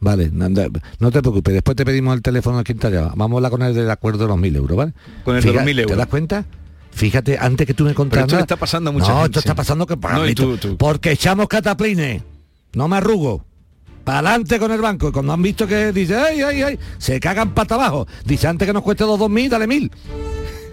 [0.00, 3.12] Vale, no, no- te preocupes, después te pedimos el teléfono aquí en.
[3.14, 4.92] Vamos a hablar con el del acuerdo de los mil euros, ¿vale?
[5.24, 5.98] Con el de los mil ¿Te euros.
[5.98, 6.44] das cuenta?
[6.92, 8.26] Fíjate, antes que tú me contaras...
[8.26, 9.96] esto está pasando a mucha No, gente, esto está pasando que...
[9.96, 10.76] No, y tú- tú.
[10.76, 12.22] Porque echamos cataplines.
[12.74, 13.44] No me arrugo.
[14.04, 15.08] Para adelante con el banco.
[15.08, 18.06] Y cuando han visto que dice, ay, ay, ay, se cagan pata abajo.
[18.24, 19.90] Dice, antes que nos cueste los 2.000, dale mil.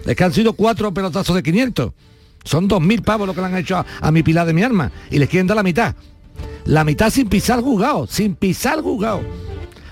[0.04, 1.92] Es que han sido cuatro pelotazos de 500.
[2.44, 4.90] Son 2.000 pavos lo que le han hecho a, a mi pilar de mi arma.
[5.10, 5.94] Y les quieren dar la mitad.
[6.64, 8.06] La mitad sin pisar juzgado.
[8.06, 9.20] Sin pisar juzgado.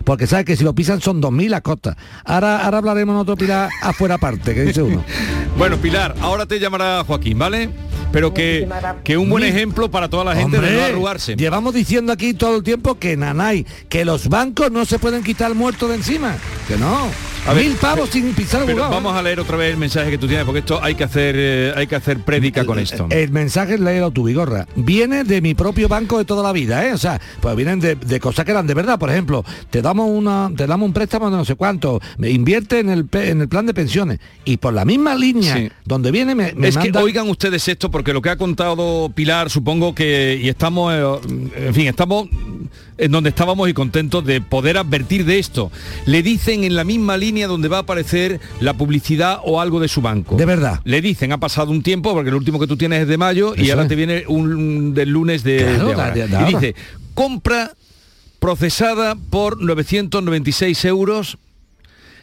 [0.09, 1.95] Porque sabes que si lo pisan son 2.000 a costa.
[2.25, 5.05] Ahora, ahora hablaremos en otro pilar afuera aparte, que dice uno.
[5.59, 7.69] Bueno, Pilar, ahora te llamará Joaquín, ¿vale?
[8.13, 8.69] Pero que,
[9.05, 11.37] que un buen ejemplo para toda la gente de Hombre, no arrugarse.
[11.37, 15.51] Llevamos diciendo aquí todo el tiempo que nanay, que los bancos no se pueden quitar
[15.51, 16.37] el muerto de encima.
[16.67, 17.09] Que no.
[17.47, 20.19] A ver, Mil pavos sin pisar Pero vamos a leer otra vez el mensaje que
[20.19, 23.07] tú tienes, porque esto hay que hacer, eh, hay que hacer prédica con esto.
[23.11, 24.67] El mensaje léelo tu bigorra.
[24.75, 26.93] Viene de mi propio banco de toda la vida, ¿eh?
[26.93, 28.99] O sea, pues vienen de, de cosas que eran de verdad.
[28.99, 32.81] Por ejemplo, te damos una, te damos un préstamo de no sé cuánto, me invierte
[32.81, 34.19] en el en el plan de pensiones.
[34.45, 35.71] Y por la misma línea Sí.
[35.87, 39.51] donde viene me, me es que oigan ustedes esto porque lo que ha contado Pilar
[39.51, 42.29] supongo que y estamos eh, en fin estamos
[42.97, 45.73] en donde estábamos y contentos de poder advertir de esto
[46.07, 49.89] le dicen en la misma línea donde va a aparecer la publicidad o algo de
[49.89, 50.81] su banco De verdad.
[50.85, 53.55] le dicen ha pasado un tiempo porque el último que tú tienes es de mayo
[53.57, 53.89] y ahora es.
[53.89, 56.11] te viene un del lunes de, Claro, de de- ahora.
[56.15, 56.47] de y ahora.
[56.47, 56.75] dice
[57.15, 57.73] compra
[58.39, 61.37] procesada por 996 euros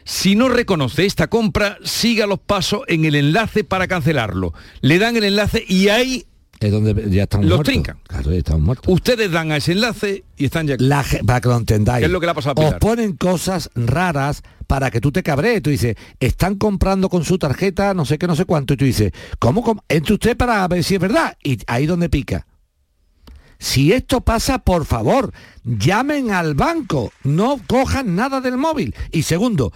[0.05, 4.53] si no reconoce esta compra, siga los pasos en el enlace para cancelarlo.
[4.81, 6.25] Le dan el enlace y ahí
[6.59, 7.73] es donde ya estamos los muertos.
[7.73, 7.97] trincan.
[8.07, 8.93] Claro, ya estamos muertos.
[8.93, 10.75] Ustedes dan a ese enlace y están ya...
[10.79, 11.99] La para que lo entendáis.
[11.99, 15.11] ¿Qué es lo que le ha pasado a Os ponen cosas raras para que tú
[15.11, 15.61] te cabrees.
[15.61, 18.73] Tú dices, están comprando con su tarjeta no sé qué, no sé cuánto.
[18.73, 19.63] Y tú dices, ¿cómo?
[19.63, 21.35] com- Entre usted para ver si es verdad.
[21.43, 22.45] Y ahí donde pica.
[23.57, 25.31] Si esto pasa, por favor,
[25.63, 27.11] llamen al banco.
[27.23, 28.93] No cojan nada del móvil.
[29.11, 29.71] Y segundo,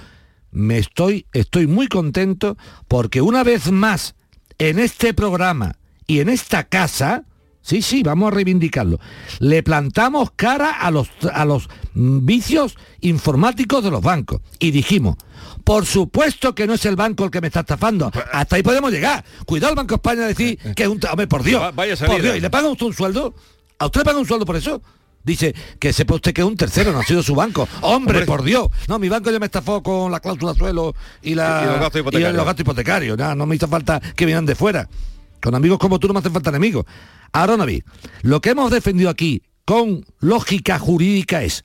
[0.51, 4.15] me estoy, estoy muy contento porque una vez más
[4.57, 5.75] en este programa
[6.07, 7.23] y en esta casa,
[7.61, 8.99] sí, sí, vamos a reivindicarlo,
[9.39, 15.15] le plantamos cara a los, a los vicios informáticos de los bancos y dijimos,
[15.63, 18.11] por supuesto que no es el banco el que me está estafando.
[18.33, 19.23] Hasta ahí podemos llegar.
[19.45, 20.99] Cuidado el Banco de España a decir que es un...
[21.11, 21.61] Hombre, por Dios.
[21.61, 22.21] Va- vaya por.
[22.21, 22.37] Dios.
[22.37, 23.35] ¿Y le pagan usted un sueldo?
[23.77, 24.81] ¿A usted le pagan un sueldo por eso?
[25.29, 27.67] Dice que sepa usted que es un tercero, no ha sido su banco.
[27.81, 28.25] Hombre, Hombre.
[28.25, 28.67] por Dios.
[28.87, 32.01] No, mi banco ya me estafó con la cláusula suelo y, la, Y los gastos
[32.01, 32.35] hipotecarios.
[32.35, 33.17] los gastos hipotecarios.
[33.17, 34.89] Nada, no me hizo falta que vinieran de fuera.
[35.41, 36.85] Con amigos como tú no me hacen falta enemigos.
[37.31, 37.83] Ahora no vi.
[38.23, 41.63] Lo que hemos defendido aquí con lógica jurídica es,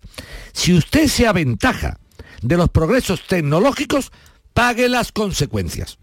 [0.53, 1.99] si usted se aventaja
[2.43, 4.13] de los progresos tecnológicos,
[4.53, 5.97] pague las consecuencias.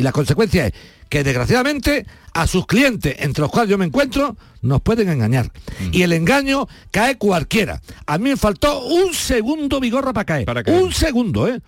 [0.00, 0.72] Y la consecuencia es
[1.10, 5.52] que desgraciadamente a sus clientes, entre los cuales yo me encuentro, nos pueden engañar.
[5.92, 7.82] Y el engaño cae cualquiera.
[8.06, 10.46] A mí me faltó un segundo vigorra para caer.
[10.46, 10.82] Para caer.
[10.82, 11.60] Un segundo, ¿eh?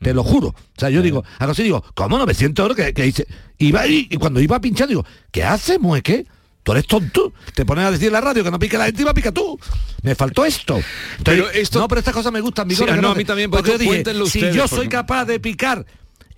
[0.00, 0.48] Te lo juro.
[0.48, 3.28] O sea, yo digo, algo así digo, ¿cómo 900 euros que, que hice?
[3.58, 6.26] Iba y, y cuando iba a pinchar digo, ¿qué haces, mueque?
[6.64, 7.32] Tú eres tonto.
[7.54, 9.14] Te pones a decir en la radio que no pique la gente y va a
[9.14, 9.56] picar tú.
[10.02, 10.74] Me faltó esto.
[11.18, 13.24] Entonces, Pero esto- No, pero estas cosas me gustan, Vigorra, Sí, que no, a mí
[13.24, 15.86] también, porque Porque yo dije, si ustedes, yo soy capaz de picar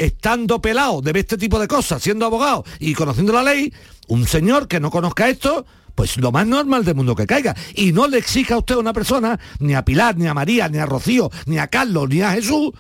[0.01, 3.73] estando pelado de este tipo de cosas, siendo abogado y conociendo la ley,
[4.09, 7.55] un señor que no conozca esto, pues lo más normal del mundo que caiga.
[7.75, 10.69] Y no le exija a usted a una persona, ni a Pilar, ni a María,
[10.69, 12.73] ni a Rocío, ni a Carlos, ni a Jesús,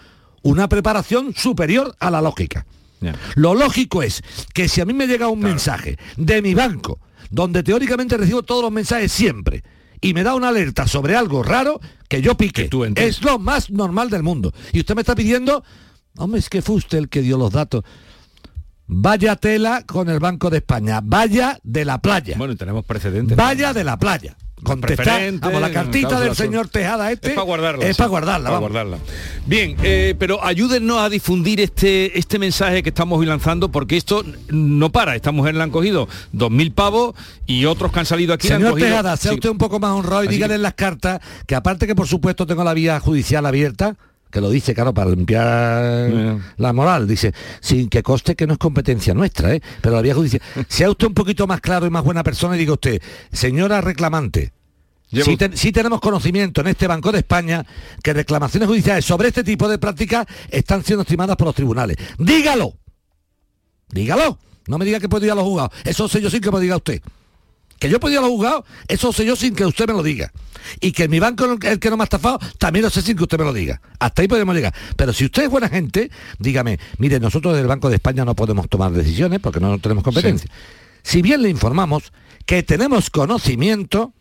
[0.42, 2.64] una preparación superior a la lógica.
[3.34, 4.22] Lo lógico es
[4.54, 6.98] que si a mí me llega un mensaje de mi banco,
[7.30, 9.62] donde teóricamente recibo todos los mensajes siempre,
[10.00, 12.68] y me da una alerta sobre algo raro, que yo pique.
[12.68, 14.54] tú es lo más normal del mundo.
[14.72, 15.62] Y usted me está pidiendo,
[16.16, 17.82] hombre, es que fue usted el que dio los datos.
[18.92, 23.36] Vaya tela con el Banco de España, vaya de la playa, Bueno, tenemos precedentes.
[23.36, 24.36] vaya de la playa.
[24.62, 27.86] Contestar, vamos, la cartita del señor Tejada este Es para guardarla.
[27.86, 28.70] es para guardarla, para vamos.
[28.70, 28.98] guardarla.
[29.46, 34.22] Bien, eh, pero ayúdennos a difundir este, este mensaje que estamos hoy lanzando, porque esto
[34.50, 35.16] no para.
[35.16, 37.14] Esta mujer le han cogido dos mil pavos
[37.46, 38.88] y otros que han salido aquí han Señor cogido...
[38.88, 39.36] Tejada, sea Sí.
[39.36, 42.06] usted un poco más honrado y Así dígale en las cartas que aparte que por
[42.06, 43.96] supuesto tengo la vía judicial abierta,
[44.30, 48.58] que lo dice, claro, para limpiar la moral, dice, sin que coste que no es
[48.58, 49.60] competencia nuestra, ¿eh?
[49.80, 50.40] pero la vía judicial.
[50.68, 53.00] sea usted un poquito más claro y más buena persona y diga usted,
[53.32, 54.52] señora reclamante,
[55.10, 57.66] Llevo- Sí, ten- sí tenemos conocimiento en este Banco de España
[58.00, 61.96] que reclamaciones judiciales sobre este tipo de prácticas están siendo estimadas por los tribunales.
[62.16, 62.74] Dígalo.
[63.88, 64.38] Dígalo.
[64.68, 65.72] No me diga que puedo ir a los juzgados.
[65.84, 67.02] Eso sé yo sin que me diga usted.
[67.80, 70.02] Que yo puedo ir a los juzgados, eso sé yo sin que usted me lo
[70.02, 70.30] diga.
[70.80, 73.22] Y que mi banco el que no me ha estafado, también lo sé sin que
[73.24, 73.80] usted me lo diga.
[73.98, 74.74] Hasta ahí podemos llegar.
[74.96, 78.68] Pero si usted es buena gente, dígame, mire, nosotros del Banco de España no podemos
[78.68, 80.50] tomar decisiones porque no tenemos competencia.
[81.02, 82.12] Si bien le informamos
[82.44, 84.12] que tenemos conocimiento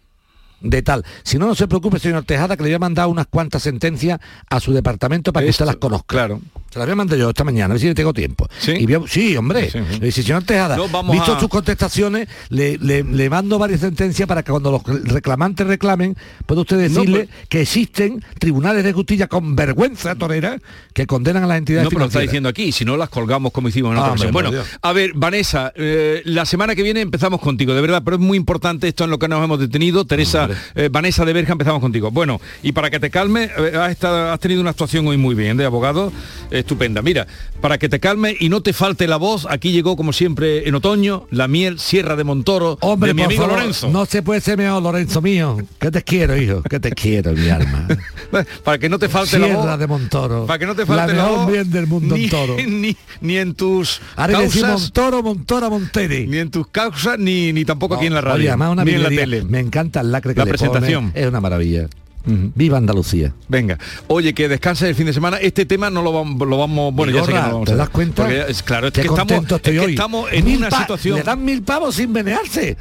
[0.62, 1.06] de tal.
[1.24, 4.20] Si no, no se preocupe, señor Tejada, que le voy a mandar unas cuantas sentencias
[4.50, 6.06] a su departamento para que usted las conozca.
[6.08, 6.42] Claro.
[6.72, 8.48] Se las voy a mandar yo esta mañana, a ver si tengo tiempo.
[8.60, 8.74] ¿Sí?
[8.74, 9.72] Y voy a- sí, hombre.
[9.72, 10.00] Sí, sí.
[10.00, 13.80] Le dice, señor Tejada, No, vamos visto a- sus contestaciones, le, le- le mando varias
[13.80, 18.94] sentencias para que cuando los reclamantes reclamen, puede usted decirle pues- que existen tribunales de
[18.94, 20.58] justicia con vergüenza torera
[20.94, 23.52] que condenan a las entidades No, pero lo está diciendo aquí, si no las colgamos
[23.52, 24.34] como hicimos en Ah, otra hombre, ocasión.
[24.34, 24.68] Bueno, Dios.
[24.82, 28.38] a ver, Vanessa, eh, la semana que viene empezamos contigo, de verdad, pero es muy
[28.38, 30.06] importante esto en lo que nos hemos detenido.
[30.06, 32.12] Teresa, eh, Vanessa de Berja, empezamos contigo.
[32.12, 35.36] Bueno, y para que te calme, eh, has, estado- has tenido una actuación hoy muy
[35.36, 36.12] bien de abogado,
[36.52, 37.02] estupenda.
[37.02, 37.28] Mira,
[37.62, 40.76] para que te calme y no te falte la voz, aquí llegó como siempre en
[40.76, 43.90] otoño la miel Sierra de Montoro Hombre, de mi amigo favor, Lorenzo.
[43.90, 45.58] No se puede ser mejor, Lorenzo mío.
[45.80, 46.62] Que te quiero, hijo.
[46.64, 47.88] Que te quiero, mi alma.
[48.64, 49.80] para que no te falte la Sierra voz.
[49.80, 50.46] de Montoro.
[50.46, 52.30] Para que no te falte la la voz, del mundo ni.
[52.80, 56.28] Ni, ni en tus Ahora causas, Montoro, Montora, Monteri.
[56.28, 58.36] ni en tus causas, ni, ni tampoco aquí en la radio.
[58.40, 59.44] Oye, además una ni en la tele.
[59.44, 61.12] Me encanta el lacre que La le presentación.
[61.12, 61.22] pone.
[61.24, 61.88] Es una maravilla.
[62.26, 63.34] Viva Andalucía.
[63.48, 65.38] Venga, oye, que descanses el fin de semana.
[65.38, 67.90] Este tema no lo vamos, lo vamos bueno, ya sé que no vamos ¿te das
[67.90, 68.24] cuenta?
[68.24, 71.18] Porque claro, es que estamos, es que estamos en Mil una situación.
[71.18, 72.78] Le dan mil pavos sin menearse.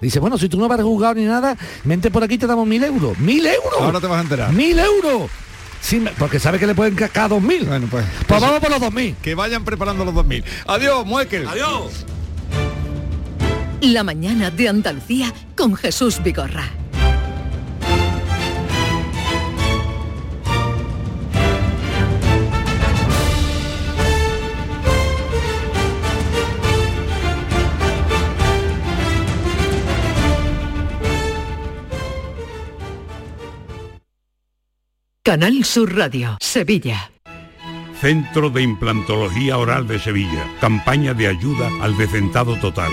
[0.00, 2.84] Dice, bueno, si tú no vas juzgado ni nada, vente por aquí te damos mil
[2.84, 3.18] euros.
[3.18, 3.80] ¡Mil euros!
[3.80, 4.52] Ahora te vas a enterar.
[4.52, 5.30] ¡Mil euros!
[6.18, 7.64] Porque sabe que le pueden cascar dos mil.
[7.64, 9.14] Bueno, pues, Pues vamos por los dos mil.
[9.22, 10.44] Que vayan preparando los 2000.
[10.66, 11.46] Adiós, Muekel.
[11.46, 12.04] Adiós.
[13.82, 16.64] La mañana de Andalucía con Jesús Vigorra.
[35.22, 37.10] Canal Sur Radio, Sevilla.
[38.00, 40.46] Centro de Implantología Oral de Sevilla.
[40.60, 42.92] Campaña de ayuda al decentado total.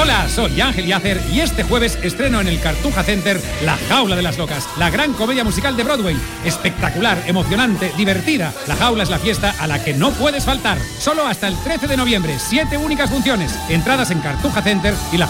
[0.00, 4.22] Hola, soy Ángel Yacer y este jueves estreno en el Cartuja Center La Jaula de
[4.22, 6.16] las Locas, la gran comedia musical de Broadway.
[6.44, 8.54] Espectacular, emocionante, divertida.
[8.68, 10.78] La Jaula es la fiesta a la que no puedes faltar.
[11.00, 13.58] Solo hasta el 13 de noviembre, siete únicas funciones.
[13.68, 15.26] Entradas en Cartuja Center y la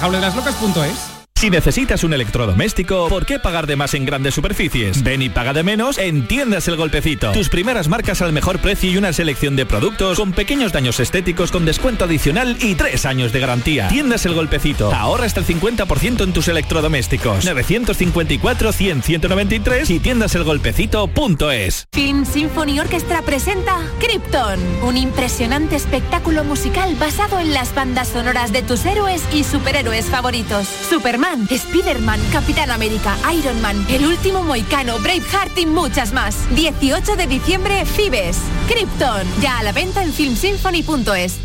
[1.39, 5.05] Si necesitas un electrodoméstico, ¿por qué pagar de más en grandes superficies?
[5.05, 7.31] Ven y paga de menos en Tiendas El Golpecito.
[7.31, 11.53] Tus primeras marcas al mejor precio y una selección de productos con pequeños daños estéticos
[11.53, 13.87] con descuento adicional y tres años de garantía.
[13.87, 14.93] Tiendas El Golpecito.
[14.93, 17.47] Ahorra hasta el 50% en tus electrodomésticos.
[17.47, 21.87] 954-100-193 y tiendaselgolpecito.es.
[21.93, 28.63] Film Symphony Orchestra presenta Krypton, un impresionante espectáculo musical basado en las bandas sonoras de
[28.63, 30.67] tus héroes y superhéroes favoritos.
[30.67, 36.35] Superman, Spider-Man, Capitán América, Iron Man, El Último Moicano, Braveheart y muchas más.
[36.55, 38.39] 18 de diciembre, Fibes.
[38.67, 41.39] Krypton, ya a la venta en filmsymphony.es.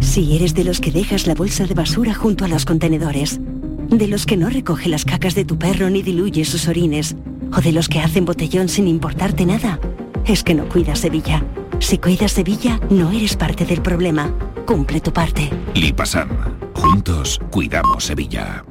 [0.00, 4.06] Si eres de los que dejas la bolsa de basura junto a los contenedores, de
[4.08, 7.16] los que no recoge las cacas de tu perro ni diluye sus orines,
[7.56, 9.80] o de los que hacen botellón sin importarte nada,
[10.26, 11.44] es que no cuidas Sevilla.
[11.78, 14.34] Si cuidas Sevilla, no eres parte del problema.
[14.66, 15.50] Cumple tu parte.
[15.74, 16.28] Lipasan.
[16.74, 18.64] Juntos cuidamos Sevilla.